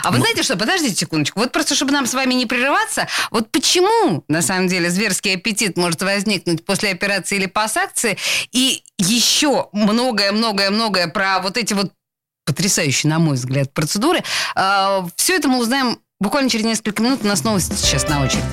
А 0.02 0.10
вы 0.10 0.18
Ну- 0.18 0.24
знаете 0.24 0.42
что, 0.42 0.56
подождите 0.56 0.94
секундочку. 0.94 1.40
Вот 1.40 1.52
просто, 1.52 1.74
чтобы 1.74 1.92
нам 1.92 2.06
с 2.06 2.14
вами 2.14 2.34
не 2.34 2.46
прерываться, 2.46 3.06
вот 3.30 3.50
почему, 3.50 4.24
на 4.28 4.42
самом 4.42 4.68
деле, 4.68 4.90
зверский 4.90 5.34
аппетит 5.34 5.76
может 5.76 6.02
возникнуть 6.02 6.64
после 6.64 6.90
операции 6.90 7.36
или 7.36 7.46
пассакции, 7.46 8.18
и 8.52 8.82
еще 8.98 9.68
многое-многое-многое 9.72 11.08
про 11.08 11.40
вот 11.40 11.56
эти 11.56 11.72
вот 11.74 11.92
потрясающие, 12.44 13.08
на 13.10 13.18
мой 13.18 13.36
взгляд, 13.36 13.72
процедуры, 13.72 14.22
все 14.54 15.36
это 15.36 15.48
мы 15.48 15.58
узнаем 15.58 15.98
буквально 16.18 16.50
через 16.50 16.64
несколько 16.64 17.02
минут. 17.02 17.20
У 17.22 17.26
нас 17.26 17.44
новости 17.44 17.74
сейчас 17.74 18.08
на 18.08 18.22
очереди. 18.22 18.44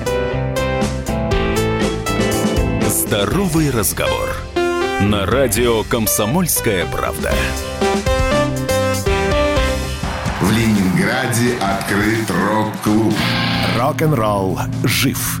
Здоровый 2.88 3.70
разговор. 3.70 4.47
На 5.00 5.26
радио 5.26 5.84
«Комсомольская 5.84 6.84
правда». 6.86 7.32
В 10.40 10.50
Ленинграде 10.50 11.56
открыт 11.60 12.28
рок-клуб. 12.28 13.14
Рок-н-ролл 13.78 14.58
жив. 14.82 15.40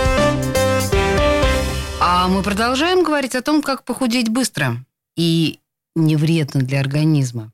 А 2.13 2.27
мы 2.27 2.43
продолжаем 2.43 3.05
говорить 3.05 3.35
о 3.35 3.41
том, 3.41 3.61
как 3.61 3.85
похудеть 3.85 4.27
быстро 4.27 4.83
и 5.15 5.59
не 5.95 6.17
вредно 6.17 6.61
для 6.61 6.81
организма. 6.81 7.53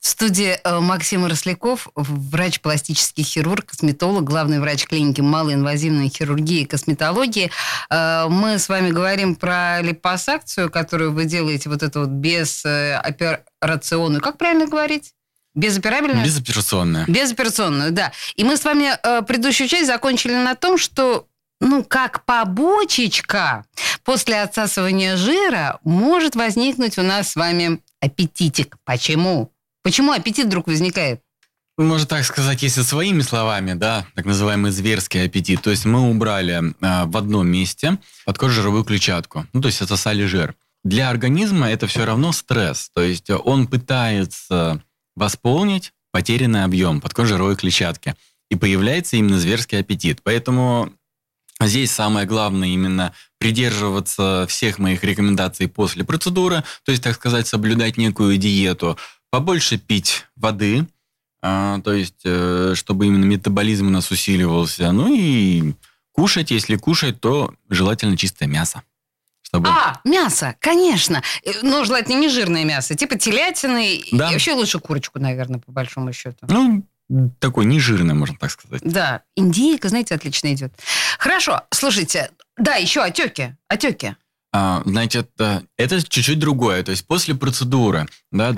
В 0.00 0.08
студии 0.08 0.58
э, 0.64 0.80
Максим 0.80 1.26
Росляков, 1.26 1.88
врач-пластический 1.94 3.22
хирург, 3.22 3.66
косметолог, 3.66 4.24
главный 4.24 4.60
врач 4.60 4.86
клиники 4.86 5.20
малоинвазивной 5.20 6.08
хирургии 6.08 6.62
и 6.62 6.64
косметологии. 6.64 7.50
Э, 7.90 8.28
Мы 8.30 8.58
с 8.58 8.70
вами 8.70 8.92
говорим 8.92 9.36
про 9.36 9.82
липосакцию, 9.82 10.70
которую 10.70 11.12
вы 11.12 11.26
делаете 11.26 11.68
вот 11.68 11.82
эту 11.82 12.00
вот 12.00 12.08
безоперационную. 12.08 14.22
Как 14.22 14.38
правильно 14.38 14.66
говорить? 14.66 15.12
Безоперабельную? 15.54 16.24
безоперационное. 16.24 17.04
Безоперационную, 17.08 17.92
да. 17.92 18.12
И 18.36 18.44
мы 18.44 18.56
с 18.56 18.64
вами 18.64 18.88
э, 19.02 19.20
предыдущую 19.20 19.68
часть 19.68 19.86
закончили 19.86 20.32
на 20.32 20.54
том, 20.54 20.78
что 20.78 21.27
ну, 21.60 21.84
как 21.84 22.24
побочечка 22.24 23.64
после 24.04 24.42
отсасывания 24.42 25.16
жира 25.16 25.80
может 25.84 26.36
возникнуть 26.36 26.98
у 26.98 27.02
нас 27.02 27.30
с 27.30 27.36
вами 27.36 27.80
аппетитик. 28.00 28.76
Почему? 28.84 29.52
Почему 29.82 30.12
аппетит 30.12 30.46
вдруг 30.46 30.66
возникает? 30.66 31.20
Можно 31.76 32.06
так 32.06 32.24
сказать, 32.24 32.62
если 32.62 32.82
своими 32.82 33.20
словами, 33.20 33.74
да, 33.74 34.04
так 34.16 34.24
называемый 34.24 34.72
зверский 34.72 35.24
аппетит. 35.24 35.62
То 35.62 35.70
есть 35.70 35.84
мы 35.84 36.10
убрали 36.10 36.74
э, 36.80 37.04
в 37.04 37.16
одном 37.16 37.46
месте 37.46 37.98
подкожировую 38.24 38.82
клетчатку, 38.82 39.46
ну, 39.52 39.60
то 39.60 39.68
есть 39.68 39.80
отсосали 39.80 40.24
жир. 40.24 40.56
Для 40.82 41.08
организма 41.08 41.70
это 41.70 41.86
все 41.86 42.04
равно 42.04 42.32
стресс. 42.32 42.90
То 42.92 43.02
есть 43.02 43.30
он 43.30 43.68
пытается 43.68 44.82
восполнить 45.14 45.92
потерянный 46.12 46.64
объем 46.64 47.00
подкожировой 47.00 47.56
клетчатки. 47.56 48.14
И 48.50 48.56
появляется 48.56 49.16
именно 49.16 49.38
зверский 49.38 49.78
аппетит. 49.78 50.20
Поэтому 50.22 50.92
здесь 51.66 51.90
самое 51.90 52.26
главное 52.26 52.68
именно 52.68 53.12
придерживаться 53.38 54.46
всех 54.48 54.78
моих 54.78 55.02
рекомендаций 55.04 55.68
после 55.68 56.04
процедуры, 56.04 56.62
то 56.84 56.92
есть, 56.92 57.02
так 57.02 57.14
сказать, 57.14 57.46
соблюдать 57.46 57.96
некую 57.96 58.36
диету, 58.36 58.98
побольше 59.30 59.78
пить 59.78 60.26
воды, 60.36 60.86
а, 61.40 61.80
то 61.80 61.92
есть, 61.92 62.22
э, 62.24 62.74
чтобы 62.74 63.06
именно 63.06 63.24
метаболизм 63.24 63.86
у 63.86 63.90
нас 63.90 64.10
усиливался, 64.10 64.90
ну 64.92 65.14
и 65.14 65.74
кушать, 66.12 66.50
если 66.50 66.76
кушать, 66.76 67.20
то 67.20 67.54
желательно 67.68 68.16
чистое 68.16 68.48
мясо. 68.48 68.82
Чтобы... 69.42 69.68
А, 69.70 70.00
мясо, 70.04 70.56
конечно. 70.58 71.22
Э, 71.44 71.52
Но 71.62 71.84
желательно 71.84 72.18
не 72.18 72.28
жирное 72.28 72.64
мясо, 72.64 72.94
типа 72.94 73.16
телятины. 73.16 74.02
Да. 74.12 74.30
И 74.30 74.32
вообще 74.32 74.52
лучше 74.52 74.78
курочку, 74.78 75.20
наверное, 75.20 75.60
по 75.60 75.72
большому 75.72 76.12
счету. 76.12 76.46
Ну, 76.48 76.84
такой 77.38 77.64
нежирный, 77.64 78.14
можно 78.14 78.36
так 78.38 78.50
сказать. 78.50 78.82
Да, 78.84 79.22
индейка, 79.36 79.88
знаете, 79.88 80.14
отлично 80.14 80.52
идет. 80.52 80.72
Хорошо, 81.18 81.62
слушайте, 81.70 82.30
да, 82.56 82.74
еще 82.74 83.02
отеки, 83.02 83.56
отеки. 83.68 84.16
А, 84.52 84.82
Значит, 84.84 85.30
э, 85.38 85.60
это 85.76 86.02
чуть-чуть 86.02 86.38
другое. 86.38 86.82
То 86.82 86.90
есть 86.90 87.06
после 87.06 87.34
процедуры, 87.34 88.08
да, 88.32 88.54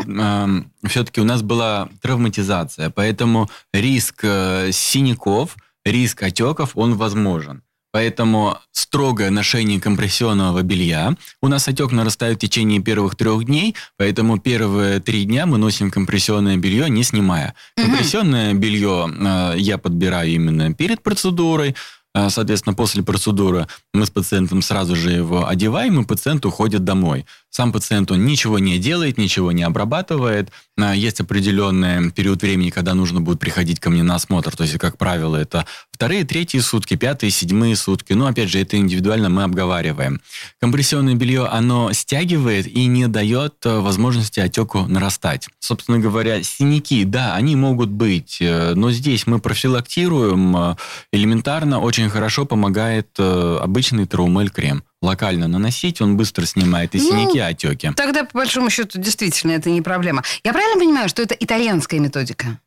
все-таки 0.84 1.20
у 1.20 1.24
нас 1.24 1.42
была 1.42 1.88
травматизация, 2.00 2.90
поэтому 2.90 3.50
риск 3.72 4.20
э, 4.22 4.70
синяков, 4.72 5.56
риск 5.84 6.22
отеков, 6.22 6.76
он 6.76 6.94
возможен. 6.96 7.62
Поэтому 7.92 8.58
строгое 8.72 9.30
ношение 9.30 9.80
компрессионного 9.80 10.62
белья. 10.62 11.16
У 11.42 11.48
нас 11.48 11.66
отек 11.68 11.90
нарастает 11.90 12.36
в 12.36 12.40
течение 12.40 12.80
первых 12.80 13.16
трех 13.16 13.44
дней, 13.44 13.74
поэтому 13.96 14.38
первые 14.38 15.00
три 15.00 15.24
дня 15.24 15.46
мы 15.46 15.58
носим 15.58 15.90
компрессионное 15.90 16.56
белье, 16.56 16.88
не 16.88 17.02
снимая. 17.02 17.54
Компрессионное 17.76 18.54
белье 18.54 19.10
э, 19.10 19.54
я 19.58 19.78
подбираю 19.78 20.30
именно 20.30 20.72
перед 20.72 21.02
процедурой. 21.02 21.74
Э, 22.14 22.30
Соответственно, 22.30 22.74
после 22.74 23.02
процедуры 23.02 23.66
мы 23.92 24.06
с 24.06 24.10
пациентом 24.10 24.62
сразу 24.62 24.94
же 24.94 25.10
его 25.10 25.48
одеваем, 25.48 26.00
и 26.00 26.06
пациент 26.06 26.46
уходит 26.46 26.84
домой. 26.84 27.26
Сам 27.50 27.72
пациент, 27.72 28.12
он 28.12 28.24
ничего 28.24 28.60
не 28.60 28.78
делает, 28.78 29.18
ничего 29.18 29.50
не 29.50 29.64
обрабатывает. 29.64 30.50
Э, 30.78 30.92
Есть 30.94 31.20
определенный 31.20 32.12
период 32.12 32.42
времени, 32.42 32.70
когда 32.70 32.94
нужно 32.94 33.20
будет 33.20 33.40
приходить 33.40 33.80
ко 33.80 33.90
мне 33.90 34.04
на 34.04 34.14
осмотр. 34.14 34.56
То 34.56 34.62
есть, 34.62 34.78
как 34.78 34.96
правило, 34.96 35.36
это 35.36 35.66
вторые, 35.90 36.24
третьи 36.24 36.60
сутки, 36.60 36.94
пятые, 36.94 37.30
седьмые 37.30 37.74
сутки. 37.74 38.12
Но, 38.12 38.26
опять 38.26 38.50
же, 38.50 38.60
это 38.60 38.76
индивидуально 38.76 39.28
мы 39.30 39.42
обговариваем. 39.42 40.20
Компрессионное 40.60 41.16
белье, 41.16 41.46
оно 41.46 41.92
стягивает 41.92 42.68
и 42.68 42.86
не 42.86 43.08
дает 43.08 43.54
э, 43.64 43.80
возможности 43.80 44.38
отеку 44.38 44.86
нарастать. 44.86 45.48
Собственно 45.58 45.98
говоря, 45.98 46.44
синяки, 46.44 47.04
да, 47.04 47.34
они 47.34 47.56
могут 47.56 47.90
быть, 47.90 48.38
э, 48.40 48.74
но 48.74 48.92
здесь 48.92 49.26
мы 49.26 49.40
профилактируем 49.40 50.56
э, 50.56 50.76
элементарно, 51.12 51.80
очень 51.80 52.08
хорошо 52.08 52.46
помогает 52.46 53.18
обычный 53.18 54.06
траумель 54.06 54.50
крем. 54.50 54.84
Локально 55.02 55.48
наносить, 55.48 56.00
он 56.02 56.16
быстро 56.16 56.44
снимает 56.44 56.94
и 56.94 56.98
Ну, 56.98 57.04
синяки, 57.04 57.38
и 57.38 57.40
отеки. 57.40 57.90
Тогда, 57.96 58.24
по 58.24 58.38
большому 58.38 58.68
счету, 58.68 59.00
действительно, 59.00 59.52
это 59.52 59.70
не 59.70 59.80
проблема. 59.80 60.22
Я 60.44 60.52
правильно 60.52 60.78
понимаю, 60.78 61.08
что 61.08 61.22
это 61.22 61.34
итальянская 61.34 62.00
методика? 62.00 62.58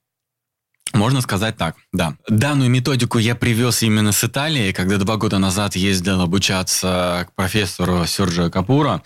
Можно 0.93 1.21
сказать 1.21 1.57
так, 1.57 1.75
да. 1.91 2.17
Данную 2.27 2.69
методику 2.69 3.17
я 3.17 3.35
привез 3.35 3.81
именно 3.83 4.11
с 4.11 4.23
Италии, 4.23 4.71
когда 4.71 4.97
два 4.97 5.17
года 5.17 5.39
назад 5.39 5.75
ездил 5.75 6.21
обучаться 6.21 7.27
к 7.29 7.35
профессору 7.35 8.05
Серджио 8.05 8.49
Капура. 8.51 9.01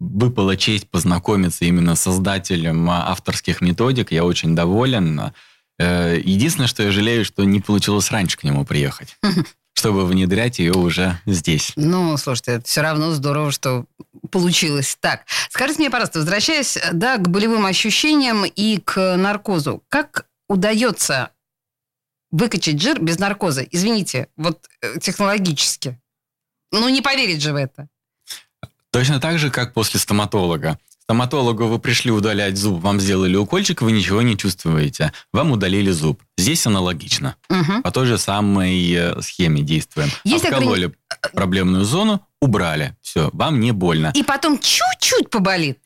Выпала 0.00 0.56
честь 0.56 0.90
познакомиться 0.90 1.64
именно 1.64 1.94
с 1.94 2.00
создателем 2.02 2.90
авторских 2.90 3.60
методик. 3.60 4.10
Я 4.10 4.24
очень 4.24 4.56
доволен. 4.56 5.32
Э, 5.78 6.20
Единственное, 6.24 6.66
что 6.66 6.82
я 6.82 6.90
жалею, 6.90 7.24
что 7.24 7.44
не 7.44 7.60
получилось 7.60 8.10
раньше 8.10 8.36
к 8.36 8.42
нему 8.42 8.64
приехать, 8.64 9.16
чтобы 9.74 10.06
внедрять 10.06 10.58
ее 10.58 10.72
уже 10.72 11.18
здесь. 11.26 11.72
Ну, 11.76 12.16
слушайте, 12.16 12.52
это 12.52 12.64
все 12.66 12.82
равно 12.82 13.12
здорово, 13.12 13.50
что 13.50 13.86
получилось 14.30 14.96
так. 15.00 15.22
Скажите 15.50 15.80
мне, 15.80 15.90
пожалуйста, 15.90 16.20
возвращаясь 16.20 16.78
да, 16.92 17.16
к 17.16 17.28
болевым 17.28 17.66
ощущениям 17.66 18.44
и 18.44 18.78
к 18.78 19.16
наркозу, 19.16 19.82
как 19.88 20.26
удается 20.48 21.30
выкачать 22.30 22.80
жир 22.80 23.00
без 23.00 23.18
наркоза? 23.18 23.62
Извините, 23.62 24.28
вот 24.36 24.68
э, 24.80 24.98
технологически. 25.00 26.00
Ну, 26.70 26.88
не 26.88 27.02
поверить 27.02 27.42
же 27.42 27.52
в 27.52 27.56
это. 27.56 27.88
Точно 28.90 29.20
так 29.20 29.38
же, 29.38 29.50
как 29.50 29.72
после 29.72 30.00
стоматолога. 30.00 30.78
Стоматологу 31.02 31.66
вы 31.66 31.80
пришли 31.80 32.12
удалять 32.12 32.56
зуб, 32.56 32.80
вам 32.80 33.00
сделали 33.00 33.34
укольчик, 33.34 33.82
вы 33.82 33.90
ничего 33.90 34.22
не 34.22 34.36
чувствуете. 34.36 35.12
Вам 35.32 35.50
удалили 35.50 35.90
зуб. 35.90 36.22
Здесь 36.38 36.64
аналогично. 36.64 37.34
Мгм. 37.48 37.82
По 37.82 37.90
той 37.90 38.06
же 38.06 38.18
самой 38.18 38.92
э, 38.92 39.20
схеме 39.20 39.62
действуем. 39.62 40.08
Есть 40.22 40.44
Обкололи 40.44 40.92
проблемную 41.32 41.84
зону, 41.84 42.24
убрали. 42.40 42.96
Все, 43.02 43.30
вам 43.32 43.58
не 43.58 43.72
больно. 43.72 44.12
И 44.14 44.22
потом 44.22 44.60
чуть-чуть 44.60 45.28
поболит. 45.28 45.80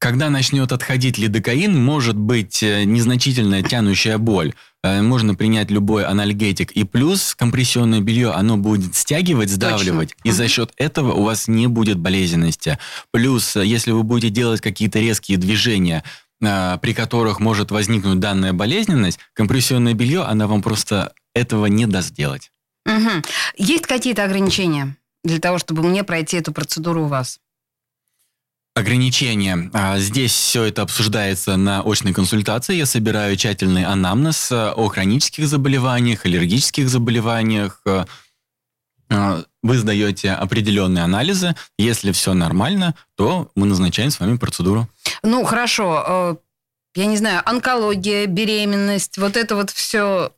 Когда 0.00 0.30
начнет 0.30 0.72
отходить 0.72 1.18
лидокаин, 1.18 1.78
может 1.78 2.16
быть 2.16 2.62
э, 2.62 2.84
незначительная 2.84 3.62
тянущая 3.62 4.16
боль. 4.16 4.54
Э, 4.82 5.02
Можно 5.02 5.34
принять 5.34 5.70
любой 5.70 6.06
анальгетик. 6.06 6.72
И 6.72 6.84
плюс 6.84 7.34
компрессионное 7.34 8.00
белье, 8.00 8.30
оно 8.30 8.56
будет 8.56 8.96
стягивать, 8.96 9.50
сдавливать. 9.50 10.16
И 10.24 10.30
за 10.30 10.48
счет 10.48 10.72
этого 10.78 11.12
у 11.12 11.24
вас 11.24 11.48
не 11.48 11.66
будет 11.66 11.98
болезненности. 11.98 12.78
Плюс, 13.10 13.56
э, 13.56 13.66
если 13.66 13.90
вы 13.90 14.02
будете 14.02 14.30
делать 14.30 14.62
какие-то 14.62 14.98
резкие 14.98 15.36
движения, 15.36 16.02
при 16.40 16.94
которых 16.94 17.38
может 17.38 17.70
возникнуть 17.70 18.18
данная 18.18 18.54
болезненность, 18.54 19.18
компрессионное 19.34 19.92
белье, 19.92 20.22
она 20.22 20.46
вам 20.46 20.62
просто 20.62 21.12
этого 21.34 21.66
не 21.66 21.84
даст 21.84 22.14
делать. 22.14 22.50
Мгм. 22.86 23.22
Есть 23.58 23.86
какие-то 23.86 24.24
ограничения 24.24 24.96
для 25.22 25.38
того, 25.38 25.58
чтобы 25.58 25.82
мне 25.82 26.02
пройти 26.02 26.38
эту 26.38 26.54
процедуру 26.54 27.04
у 27.04 27.08
вас? 27.08 27.38
Ограничения. 28.74 29.70
А, 29.74 29.98
Здесь 29.98 30.32
все 30.32 30.64
это 30.64 30.82
обсуждается 30.82 31.56
на 31.56 31.82
очной 31.84 32.12
консультации. 32.14 32.76
Я 32.76 32.86
собираю 32.86 33.36
тщательный 33.36 33.84
анамнез 33.84 34.52
э, 34.52 34.70
о 34.70 34.88
хронических 34.88 35.46
заболеваниях, 35.48 36.24
аллергических 36.24 36.88
заболеваниях. 36.88 37.82
Э, 37.84 38.04
Вы 39.62 39.76
сдаете 39.76 40.30
определенные 40.32 41.02
анализы. 41.04 41.56
Если 41.78 42.12
все 42.12 42.32
нормально, 42.32 42.94
то 43.16 43.50
мы 43.56 43.66
назначаем 43.66 44.10
с 44.10 44.20
вами 44.20 44.36
процедуру. 44.36 44.88
Ну, 45.24 45.44
хорошо. 45.44 46.04
э, 46.06 46.36
Я 46.94 47.06
не 47.06 47.16
знаю, 47.16 47.42
онкология, 47.44 48.26
беременность, 48.26 49.18
вот 49.18 49.36
это 49.36 49.56
вот 49.56 49.70
все. 49.70 50.32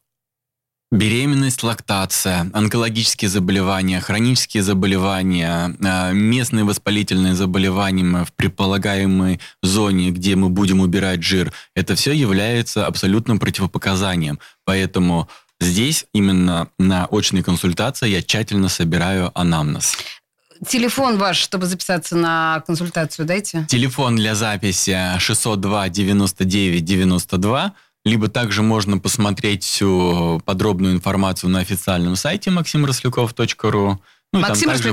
Беременность, 0.93 1.63
лактация, 1.63 2.51
онкологические 2.53 3.31
заболевания, 3.31 3.99
хронические 3.99 4.63
заболевания, 4.63 5.75
э, 5.81 6.13
местные 6.13 6.65
воспалительные 6.65 7.35
заболевания 7.35 8.27
в 8.27 8.33
предполагаемой 8.35 9.41
зоне, 9.63 10.11
где 10.11 10.37
мы 10.37 10.51
будем 10.51 10.81
убирать 10.81 11.23
жир, 11.23 11.51
это 11.75 11.95
все 11.95 12.13
является 12.13 12.87
абсолютным 12.87 13.39
противопоказанием. 13.39 14.39
Поэтому 14.67 15.31
здесь 15.61 16.05
именно 16.13 16.69
на 16.79 17.09
очной 17.11 17.43
консультации 17.43 18.11
я 18.11 18.23
тщательно 18.23 18.69
собираю 18.69 19.31
анамнез. 19.35 19.97
Телефон 20.69 21.17
ваш, 21.17 21.39
чтобы 21.39 21.65
записаться 21.65 22.17
на 22.17 22.63
консультацию, 22.67 23.25
дайте. 23.25 23.65
Телефон 23.67 24.17
для 24.17 24.35
записи 24.35 24.95
602 25.19 25.89
99 25.89 26.85
92, 26.85 27.73
либо 28.05 28.29
также 28.29 28.63
можно 28.63 28.99
посмотреть 28.99 29.65
всю 29.65 30.41
подробную 30.45 30.95
информацию 30.95 31.51
на 31.51 31.61
официальном 31.61 32.17
сайте 32.17 32.51
максимросляков.ру. 32.51 34.01
Ну, 34.33 34.39
и 34.41 34.43
там 34.43 34.53
также 34.53 34.93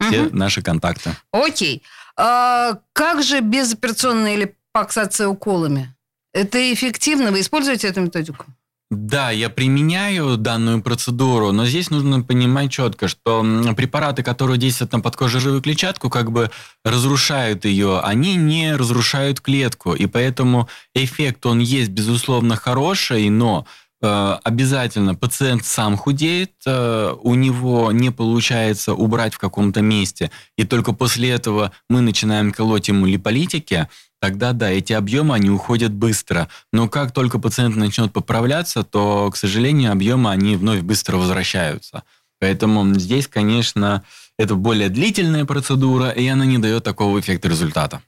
все 0.00 0.22
Мгм. 0.22 0.36
наши 0.36 0.60
контакты. 0.62 1.16
Окей. 1.30 1.82
А 2.16 2.78
как 2.92 3.22
же 3.22 3.40
безоперационная 3.40 4.36
липоксация 4.36 5.28
уколами? 5.28 5.94
Это 6.32 6.72
эффективно? 6.72 7.30
Вы 7.30 7.40
используете 7.40 7.88
эту 7.88 8.00
методику? 8.00 8.46
Да, 8.94 9.30
я 9.30 9.50
применяю 9.50 10.36
данную 10.36 10.80
процедуру, 10.82 11.52
но 11.52 11.66
здесь 11.66 11.90
нужно 11.90 12.22
понимать 12.22 12.70
четко, 12.70 13.08
что 13.08 13.44
препараты, 13.76 14.22
которые 14.22 14.58
действуют 14.58 14.92
на 14.92 15.00
подкожировую 15.00 15.62
клетчатку, 15.62 16.10
как 16.10 16.30
бы 16.30 16.50
разрушают 16.84 17.64
ее, 17.64 18.00
они 18.00 18.36
не 18.36 18.74
разрушают 18.74 19.40
клетку, 19.40 19.94
и 19.94 20.06
поэтому 20.06 20.68
эффект, 20.94 21.44
он 21.46 21.58
есть, 21.58 21.90
безусловно, 21.90 22.56
хороший, 22.56 23.28
но 23.30 23.66
обязательно 24.04 25.14
пациент 25.14 25.64
сам 25.64 25.96
худеет, 25.96 26.52
э, 26.66 27.14
у 27.22 27.34
него 27.34 27.92
не 27.92 28.10
получается 28.10 28.94
убрать 28.94 29.34
в 29.34 29.38
каком-то 29.38 29.80
месте, 29.82 30.30
и 30.56 30.64
только 30.64 30.92
после 30.92 31.30
этого 31.30 31.72
мы 31.88 32.00
начинаем 32.00 32.52
колоть 32.52 32.88
ему 32.88 33.06
липолитики, 33.06 33.88
тогда 34.20 34.52
да, 34.52 34.70
эти 34.70 34.92
объемы, 34.92 35.34
они 35.34 35.50
уходят 35.50 35.92
быстро. 35.92 36.48
Но 36.72 36.88
как 36.88 37.12
только 37.12 37.38
пациент 37.38 37.76
начнет 37.76 38.12
поправляться, 38.12 38.82
то, 38.82 39.30
к 39.30 39.36
сожалению, 39.36 39.92
объемы, 39.92 40.30
они 40.30 40.56
вновь 40.56 40.80
быстро 40.80 41.16
возвращаются. 41.16 42.04
Поэтому 42.40 42.94
здесь, 42.94 43.28
конечно, 43.28 44.02
это 44.38 44.54
более 44.54 44.88
длительная 44.88 45.44
процедура, 45.44 46.10
и 46.10 46.26
она 46.26 46.44
не 46.44 46.58
дает 46.58 46.84
такого 46.84 47.20
эффекта 47.20 47.48
результата. 47.48 48.02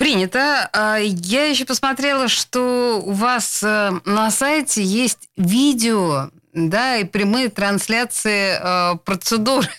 Принято. 0.00 0.70
А, 0.72 0.96
Я 0.96 1.50
еще 1.50 1.66
посмотрела, 1.66 2.26
что 2.28 3.02
у 3.04 3.12
вас 3.12 3.62
э, 3.62 3.90
на 4.06 4.30
сайте 4.30 4.82
есть 4.82 5.28
видео, 5.36 6.30
да, 6.54 6.96
и 6.96 7.04
прямые 7.04 7.50
трансляции 7.50 8.58
э, 8.58 8.96
процедур. 9.04 9.66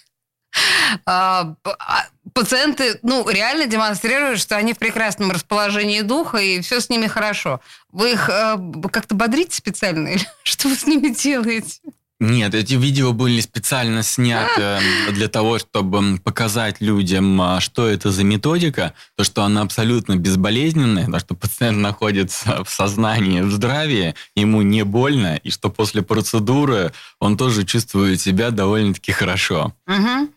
А, 1.05 1.55
а, 1.63 2.05
Пациенты, 2.33 2.99
ну, 3.03 3.27
реально 3.29 3.67
демонстрируют, 3.67 4.37
что 4.37 4.57
они 4.57 4.73
в 4.73 4.77
прекрасном 4.77 5.31
расположении 5.31 6.01
духа, 6.01 6.39
и 6.39 6.59
все 6.59 6.81
с 6.81 6.89
ними 6.89 7.07
хорошо. 7.07 7.61
Вы 7.93 8.11
их 8.11 8.29
э, 8.29 8.57
как-то 8.91 9.15
бодрите 9.15 9.55
специально? 9.55 10.09
Или 10.09 10.27
что 10.43 10.67
вы 10.67 10.75
с 10.75 10.85
ними 10.85 11.07
делаете? 11.13 11.79
Нет, 12.21 12.53
эти 12.53 12.75
видео 12.75 13.13
были 13.13 13.41
специально 13.41 14.03
сняты 14.03 14.77
для 15.11 15.27
того, 15.27 15.57
чтобы 15.57 16.19
показать 16.19 16.79
людям, 16.79 17.41
а, 17.41 17.59
что 17.59 17.87
это 17.87 18.11
за 18.11 18.23
методика, 18.23 18.93
то, 19.17 19.23
что 19.23 19.41
она 19.41 19.61
абсолютно 19.61 20.17
безболезненная, 20.17 21.07
то, 21.07 21.17
что 21.17 21.33
пациент 21.33 21.79
находится 21.79 22.63
в 22.63 22.69
сознании, 22.69 23.41
в 23.41 23.51
здравии, 23.51 24.13
ему 24.35 24.61
не 24.61 24.83
больно, 24.83 25.37
и 25.37 25.49
что 25.49 25.71
после 25.71 26.03
процедуры 26.03 26.93
он 27.19 27.37
тоже 27.37 27.65
чувствует 27.65 28.21
себя 28.21 28.51
довольно-таки 28.51 29.11
хорошо. 29.13 29.73
Угу. 29.87 30.29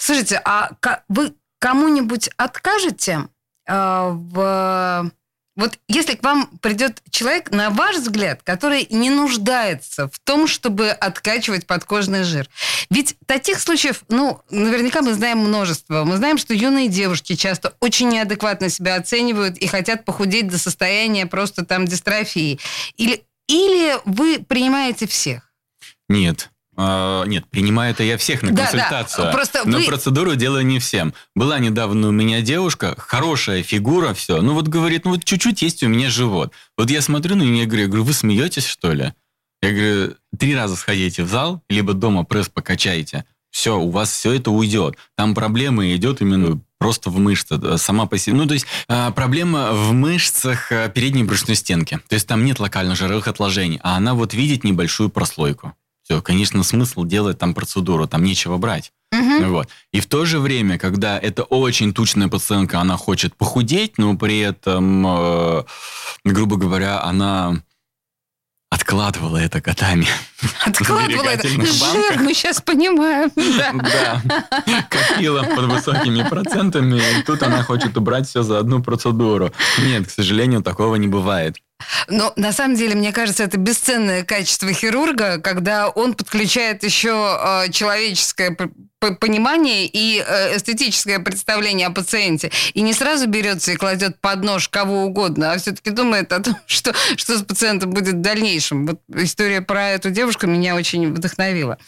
Слушайте, 0.00 0.42
а 0.44 0.70
вы 1.08 1.34
кому-нибудь 1.60 2.28
откажете 2.38 3.28
э, 3.68 4.08
в 4.12 5.12
вот 5.60 5.78
если 5.88 6.14
к 6.14 6.22
вам 6.22 6.46
придет 6.60 7.02
человек, 7.10 7.50
на 7.50 7.70
ваш 7.70 7.96
взгляд, 7.96 8.42
который 8.42 8.86
не 8.90 9.10
нуждается 9.10 10.08
в 10.08 10.18
том, 10.18 10.46
чтобы 10.46 10.90
откачивать 10.90 11.66
подкожный 11.66 12.24
жир. 12.24 12.48
Ведь 12.88 13.16
таких 13.26 13.60
случаев, 13.60 14.02
ну, 14.08 14.40
наверняка 14.50 15.02
мы 15.02 15.12
знаем 15.12 15.38
множество. 15.38 16.04
Мы 16.04 16.16
знаем, 16.16 16.38
что 16.38 16.54
юные 16.54 16.88
девушки 16.88 17.36
часто 17.36 17.74
очень 17.80 18.08
неадекватно 18.08 18.68
себя 18.70 18.96
оценивают 18.96 19.58
и 19.58 19.66
хотят 19.66 20.04
похудеть 20.04 20.48
до 20.48 20.58
состояния 20.58 21.26
просто 21.26 21.64
там 21.64 21.86
дистрофии. 21.86 22.58
Или, 22.96 23.24
или 23.46 23.96
вы 24.06 24.38
принимаете 24.38 25.06
всех? 25.06 25.52
Нет. 26.08 26.50
А, 26.82 27.24
нет, 27.24 27.44
принимаю 27.50 27.90
это 27.90 28.02
я 28.02 28.16
всех 28.16 28.42
на 28.42 28.56
консультацию. 28.56 29.26
Да, 29.26 29.32
просто 29.32 29.62
но 29.66 29.78
вы... 29.78 29.84
процедуру 29.84 30.34
делаю 30.34 30.64
не 30.64 30.78
всем. 30.78 31.12
Была 31.34 31.58
недавно 31.58 32.08
у 32.08 32.10
меня 32.10 32.40
девушка, 32.40 32.94
хорошая 32.96 33.62
фигура, 33.62 34.14
все. 34.14 34.40
Ну 34.40 34.54
вот 34.54 34.68
говорит, 34.68 35.04
ну 35.04 35.10
вот 35.10 35.24
чуть-чуть 35.24 35.60
есть 35.60 35.82
у 35.82 35.88
меня 35.88 36.08
живот. 36.08 36.54
Вот 36.78 36.90
я 36.90 37.02
смотрю 37.02 37.36
на 37.36 37.42
нее, 37.42 37.66
говорю, 37.66 37.88
говорю, 37.88 38.04
вы 38.04 38.14
смеетесь, 38.14 38.66
что 38.66 38.92
ли? 38.92 39.12
Я 39.60 39.70
говорю, 39.72 40.14
три 40.38 40.56
раза 40.56 40.74
сходите 40.74 41.22
в 41.22 41.28
зал, 41.28 41.62
либо 41.68 41.92
дома 41.92 42.24
пресс 42.24 42.48
покачайте. 42.48 43.26
Все, 43.50 43.78
у 43.78 43.90
вас 43.90 44.10
все 44.10 44.32
это 44.32 44.50
уйдет. 44.50 44.96
Там 45.18 45.34
проблема 45.34 45.86
идет 45.94 46.22
именно 46.22 46.62
просто 46.78 47.10
в 47.10 47.18
мышце, 47.18 47.76
сама 47.76 48.06
по 48.06 48.16
себе. 48.16 48.36
Ну, 48.36 48.46
то 48.46 48.54
есть 48.54 48.64
а, 48.88 49.10
проблема 49.10 49.72
в 49.72 49.92
мышцах 49.92 50.72
а, 50.72 50.88
передней 50.88 51.24
брюшной 51.24 51.56
стенки. 51.56 52.00
То 52.08 52.14
есть 52.14 52.26
там 52.26 52.42
нет 52.42 52.58
локально 52.58 52.94
жировых 52.94 53.28
отложений, 53.28 53.80
а 53.82 53.98
она 53.98 54.14
вот 54.14 54.32
видит 54.32 54.64
небольшую 54.64 55.10
прослойку 55.10 55.74
все, 56.10 56.20
конечно, 56.20 56.64
смысл 56.64 57.04
делать 57.04 57.38
там 57.38 57.54
процедуру, 57.54 58.08
там 58.08 58.24
нечего 58.24 58.56
брать. 58.56 58.92
Угу. 59.12 59.44
Вот. 59.52 59.68
И 59.92 60.00
в 60.00 60.06
то 60.06 60.24
же 60.24 60.40
время, 60.40 60.76
когда 60.76 61.16
это 61.16 61.44
очень 61.44 61.94
тучная 61.94 62.26
пациентка, 62.26 62.80
она 62.80 62.96
хочет 62.96 63.36
похудеть, 63.36 63.96
но 63.96 64.16
при 64.16 64.40
этом, 64.40 65.06
э, 65.06 65.64
грубо 66.24 66.56
говоря, 66.56 67.00
она 67.04 67.62
откладывала 68.70 69.36
это 69.36 69.60
годами. 69.60 70.08
Откладывала 70.66 71.28
это. 71.28 71.48
Жир, 71.48 72.18
мы 72.18 72.34
сейчас 72.34 72.60
понимаем. 72.60 73.30
Да. 73.36 74.22
Копила 74.90 75.44
под 75.44 75.66
высокими 75.66 76.28
процентами, 76.28 76.96
и 76.96 77.22
тут 77.22 77.42
она 77.44 77.62
хочет 77.62 77.96
убрать 77.96 78.28
все 78.28 78.42
за 78.42 78.58
одну 78.58 78.82
процедуру. 78.82 79.52
Нет, 79.78 80.08
к 80.08 80.10
сожалению, 80.10 80.62
такого 80.62 80.96
не 80.96 81.06
бывает. 81.06 81.56
Но 82.08 82.32
на 82.36 82.52
самом 82.52 82.76
деле, 82.76 82.94
мне 82.94 83.12
кажется, 83.12 83.44
это 83.44 83.58
бесценное 83.58 84.24
качество 84.24 84.72
хирурга, 84.72 85.38
когда 85.38 85.88
он 85.88 86.14
подключает 86.14 86.82
еще 86.84 87.38
э, 87.40 87.70
человеческое 87.70 88.56
понимание 89.18 89.86
и 89.86 90.22
э, 90.24 90.56
эстетическое 90.56 91.18
представление 91.20 91.86
о 91.86 91.90
пациенте. 91.90 92.50
И 92.74 92.82
не 92.82 92.92
сразу 92.92 93.26
берется 93.26 93.72
и 93.72 93.76
кладет 93.76 94.20
под 94.20 94.44
нож 94.44 94.68
кого 94.68 95.04
угодно, 95.04 95.52
а 95.52 95.58
все-таки 95.58 95.90
думает 95.90 96.32
о 96.32 96.40
том, 96.40 96.56
что, 96.66 96.94
что 97.16 97.38
с 97.38 97.42
пациентом 97.42 97.90
будет 97.90 98.14
в 98.14 98.20
дальнейшем. 98.20 98.86
Вот 98.86 99.00
история 99.14 99.62
про 99.62 99.90
эту 99.90 100.10
девушку 100.10 100.46
меня 100.46 100.74
очень 100.76 101.12
вдохновила. 101.12 101.78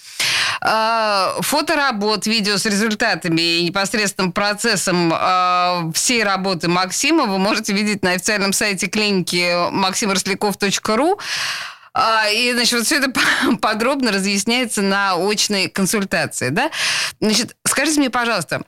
А, 0.65 1.35
фоторабот, 1.41 2.27
видео 2.27 2.57
с 2.57 2.65
результатами 2.67 3.41
и 3.41 3.65
непосредственным 3.65 4.31
процессом 4.31 5.13
а, 5.13 5.91
всей 5.93 6.23
работы 6.23 6.69
Максима 6.69 7.25
вы 7.25 7.39
можете 7.39 7.73
видеть 7.73 8.05
на 8.05 8.13
официальном 8.13 8.53
сайте 8.53 8.87
клиники 8.87 9.71
максимросляков.ру. 9.73 11.19
А, 11.95 12.29
и, 12.29 12.53
значит, 12.53 12.75
вот 12.75 12.87
все 12.87 12.99
это 12.99 13.13
подробно 13.61 14.13
разъясняется 14.13 14.83
на 14.83 15.15
очной 15.15 15.69
консультации, 15.69 16.51
да? 16.51 16.71
Значит, 17.21 17.57
скажите 17.67 17.99
мне, 17.99 18.11
пожалуйста, 18.11 18.63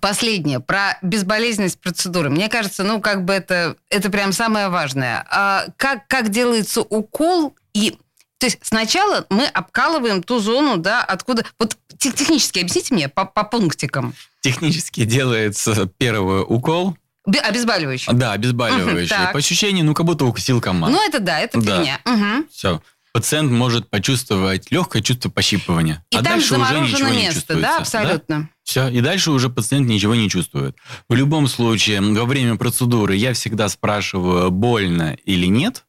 последнее, 0.00 0.60
про 0.60 0.98
безболезненность 1.02 1.80
процедуры. 1.80 2.30
Мне 2.30 2.48
кажется, 2.48 2.82
ну, 2.82 3.02
как 3.02 3.24
бы 3.24 3.34
это, 3.34 3.76
это 3.90 4.10
прям 4.10 4.32
самое 4.32 4.68
важное. 4.68 5.26
А 5.30 5.66
как, 5.76 6.06
как 6.08 6.30
делается 6.30 6.80
укол 6.80 7.54
и 7.74 7.98
то 8.44 8.46
есть 8.46 8.58
сначала 8.60 9.24
мы 9.30 9.46
обкалываем 9.46 10.22
ту 10.22 10.38
зону, 10.38 10.76
да, 10.76 11.02
откуда... 11.02 11.46
Вот 11.58 11.78
технически 11.96 12.58
объясните 12.58 12.92
мне 12.92 13.08
по, 13.08 13.24
по 13.24 13.42
пунктикам. 13.42 14.12
Технически 14.42 15.06
делается 15.06 15.86
первый 15.96 16.44
укол, 16.46 16.94
Обезболивающий. 17.24 18.12
Да, 18.12 18.32
обезболивающий. 18.32 19.16
Угу, 19.16 19.32
По 19.32 19.38
ощущению, 19.38 19.86
ну, 19.86 19.94
как 19.94 20.04
будто 20.04 20.26
укусил 20.26 20.60
комар. 20.60 20.90
Ну, 20.90 21.08
это 21.08 21.20
да, 21.20 21.40
это 21.40 21.58
да. 21.58 21.78
фигня. 21.78 22.00
Угу. 22.04 22.48
Все. 22.52 22.82
Пациент 23.14 23.50
может 23.50 23.88
почувствовать 23.88 24.70
легкое 24.70 25.00
чувство 25.00 25.30
пощипывания. 25.30 26.04
И 26.10 26.16
а 26.16 26.22
там 26.22 26.34
дальше 26.34 26.58
уже 26.58 26.80
ничего 26.80 27.08
место, 27.08 27.14
не 27.14 27.32
чувствуется. 27.32 27.62
Да, 27.62 27.78
абсолютно. 27.78 28.40
Да? 28.40 28.48
Все. 28.62 28.88
И 28.88 29.00
дальше 29.00 29.30
уже 29.30 29.48
пациент 29.48 29.88
ничего 29.88 30.14
не 30.14 30.28
чувствует. 30.28 30.76
В 31.08 31.14
любом 31.14 31.48
случае, 31.48 32.02
во 32.02 32.26
время 32.26 32.56
процедуры 32.56 33.16
я 33.16 33.32
всегда 33.32 33.70
спрашиваю, 33.70 34.50
больно 34.50 35.16
или 35.24 35.46
нет. 35.46 35.86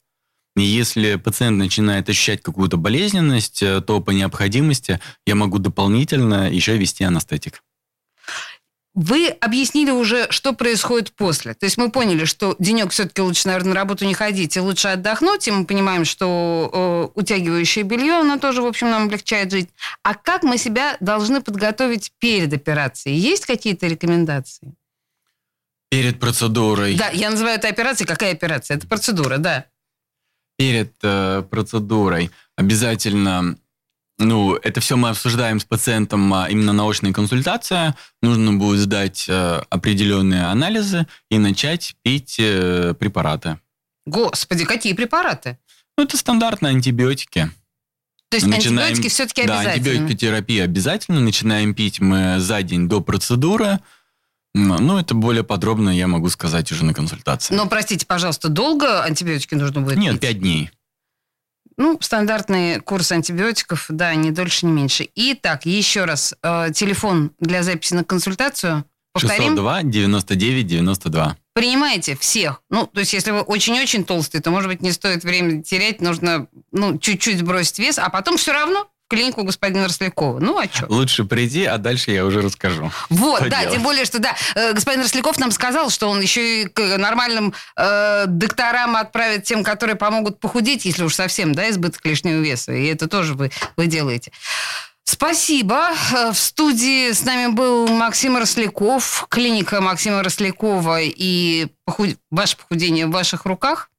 Если 0.56 1.16
пациент 1.16 1.58
начинает 1.58 2.08
ощущать 2.08 2.42
какую-то 2.42 2.78
болезненность, 2.78 3.62
э, 3.62 3.82
то 3.82 4.00
по 4.00 4.10
необходимости 4.10 5.00
я 5.26 5.34
могу 5.34 5.58
дополнительно 5.58 6.50
еще 6.50 6.76
ввести 6.76 7.04
анестетик. 7.04 7.62
Вы 8.94 9.28
объяснили 9.28 9.90
уже, 9.90 10.26
что 10.30 10.54
происходит 10.54 11.12
после. 11.12 11.52
То 11.52 11.66
есть 11.66 11.76
мы 11.76 11.90
поняли, 11.90 12.24
что 12.24 12.56
денек 12.58 12.92
все-таки 12.92 13.20
лучше, 13.20 13.46
наверное, 13.46 13.68
на 13.68 13.74
работу 13.74 14.06
не 14.06 14.14
ходить 14.14 14.56
и 14.56 14.60
лучше 14.60 14.88
отдохнуть. 14.88 15.46
И 15.46 15.50
мы 15.50 15.66
понимаем, 15.66 16.06
что 16.06 17.12
э, 17.14 17.20
утягивающее 17.20 17.84
белье, 17.84 18.14
оно 18.14 18.38
тоже, 18.38 18.62
в 18.62 18.66
общем, 18.66 18.90
нам 18.90 19.04
облегчает 19.04 19.52
жизнь. 19.52 19.68
А 20.02 20.14
как 20.14 20.44
мы 20.44 20.56
себя 20.56 20.96
должны 21.00 21.42
подготовить 21.42 22.12
перед 22.18 22.54
операцией? 22.54 23.16
Есть 23.16 23.44
какие-то 23.44 23.86
рекомендации? 23.86 24.74
Перед 25.90 26.18
процедурой. 26.18 26.96
Да, 26.96 27.10
я 27.10 27.28
называю 27.28 27.58
это 27.58 27.68
операцией. 27.68 28.08
Какая 28.08 28.32
операция? 28.32 28.78
Это 28.78 28.86
процедура, 28.86 29.36
да. 29.36 29.66
Перед 30.58 30.94
э, 31.02 31.42
процедурой 31.50 32.30
обязательно 32.56 33.56
ну, 34.18 34.54
это 34.56 34.80
все 34.80 34.96
мы 34.96 35.10
обсуждаем 35.10 35.60
с 35.60 35.64
пациентом 35.64 36.32
а, 36.32 36.48
именно 36.48 36.72
научная 36.72 37.12
консультация. 37.12 37.94
Нужно 38.22 38.54
будет 38.54 38.80
сдать 38.80 39.26
э, 39.28 39.60
определенные 39.68 40.46
анализы 40.46 41.06
и 41.30 41.38
начать 41.38 41.94
пить 42.02 42.36
э, 42.38 42.94
препараты. 42.98 43.58
Господи, 44.06 44.64
какие 44.64 44.94
препараты? 44.94 45.58
Ну, 45.98 46.04
это 46.04 46.16
стандартные 46.16 46.70
антибиотики. 46.70 47.50
То 48.30 48.36
есть 48.36 48.46
Начинаем, 48.46 48.88
антибиотики 48.88 49.08
все-таки 49.12 49.42
обязательно? 49.42 49.84
Да, 49.84 49.90
антибиотикотерапия 49.90 50.64
обязательно. 50.64 51.20
Начинаем 51.20 51.74
пить 51.74 52.00
мы 52.00 52.40
за 52.40 52.62
день 52.62 52.88
до 52.88 53.02
процедуры. 53.02 53.80
Ну, 54.56 54.98
это 54.98 55.14
более 55.14 55.44
подробно 55.44 55.90
я 55.90 56.06
могу 56.06 56.30
сказать 56.30 56.72
уже 56.72 56.84
на 56.84 56.94
консультации. 56.94 57.54
Но, 57.54 57.66
простите, 57.66 58.06
пожалуйста, 58.06 58.48
долго 58.48 59.02
антибиотики 59.02 59.54
нужно 59.54 59.82
будет 59.82 59.98
Нет, 59.98 60.14
пить? 60.14 60.20
пять 60.22 60.38
дней. 60.40 60.70
Ну, 61.76 61.98
стандартный 62.00 62.80
курс 62.80 63.12
антибиотиков, 63.12 63.84
да, 63.90 64.14
не 64.14 64.30
дольше, 64.30 64.64
не 64.64 64.72
меньше. 64.72 65.08
Итак, 65.14 65.66
еще 65.66 66.06
раз, 66.06 66.34
э, 66.42 66.68
телефон 66.74 67.32
для 67.38 67.62
записи 67.62 67.92
на 67.92 68.02
консультацию. 68.02 68.84
Повторим. 69.12 69.56
602 69.56 69.82
99 69.82 70.66
92. 70.66 71.36
Принимаете 71.52 72.16
всех. 72.16 72.62
Ну, 72.70 72.86
то 72.86 73.00
есть, 73.00 73.12
если 73.12 73.32
вы 73.32 73.40
очень-очень 73.40 74.04
толстый, 74.04 74.40
то, 74.40 74.50
может 74.50 74.68
быть, 74.68 74.80
не 74.80 74.92
стоит 74.92 75.22
время 75.22 75.62
терять, 75.62 76.00
нужно, 76.00 76.46
ну, 76.72 76.98
чуть-чуть 76.98 77.40
сбросить 77.40 77.78
вес, 77.78 77.98
а 77.98 78.08
потом 78.08 78.38
все 78.38 78.52
равно 78.52 78.88
клинику 79.08 79.44
господина 79.44 79.84
Рослякова. 79.84 80.40
Ну, 80.40 80.58
а 80.58 80.66
что? 80.66 80.86
Лучше 80.88 81.24
приди, 81.24 81.64
а 81.64 81.78
дальше 81.78 82.10
я 82.10 82.24
уже 82.24 82.42
расскажу. 82.42 82.90
Вот, 83.08 83.42
да, 83.48 83.60
делать. 83.60 83.74
тем 83.74 83.82
более, 83.82 84.04
что, 84.04 84.18
да, 84.18 84.34
э, 84.54 84.72
господин 84.72 85.02
Росляков 85.02 85.38
нам 85.38 85.50
сказал, 85.50 85.90
что 85.90 86.08
он 86.08 86.20
еще 86.20 86.62
и 86.62 86.66
к 86.66 86.98
нормальным 86.98 87.54
э, 87.76 88.24
докторам 88.26 88.96
отправит 88.96 89.44
тем, 89.44 89.62
которые 89.64 89.96
помогут 89.96 90.40
похудеть, 90.40 90.84
если 90.84 91.04
уж 91.04 91.14
совсем, 91.14 91.54
да, 91.54 91.70
избыток 91.70 92.04
лишнего 92.04 92.40
веса. 92.40 92.72
И 92.72 92.86
это 92.86 93.08
тоже 93.08 93.34
вы, 93.34 93.50
вы 93.76 93.86
делаете. 93.86 94.32
Спасибо. 95.04 95.90
Э, 96.12 96.32
в 96.32 96.38
студии 96.38 97.12
с 97.12 97.24
нами 97.24 97.52
был 97.52 97.86
Максим 97.88 98.36
Росляков, 98.36 99.26
клиника 99.28 99.80
Максима 99.80 100.22
Рослякова 100.22 101.00
и 101.00 101.68
похуд... 101.84 102.16
ваше 102.30 102.56
похудение 102.56 103.06
в 103.06 103.12
ваших 103.12 103.44
руках. 103.44 103.90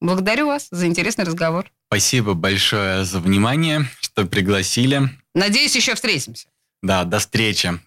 Благодарю 0.00 0.48
вас 0.48 0.68
за 0.70 0.86
интересный 0.86 1.24
разговор. 1.24 1.70
Спасибо 1.90 2.34
большое 2.34 3.04
за 3.04 3.18
внимание, 3.18 3.86
что 4.00 4.26
пригласили. 4.26 5.08
Надеюсь, 5.34 5.74
еще 5.74 5.94
встретимся. 5.94 6.48
Да, 6.82 7.04
до 7.04 7.18
встречи. 7.18 7.80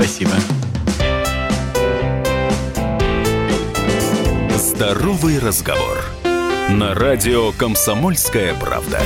Спасибо. 0.00 0.32
Здоровый 4.56 5.38
разговор. 5.38 5.98
На 6.70 6.94
радио 6.94 7.52
«Комсомольская 7.52 8.54
правда». 8.54 9.02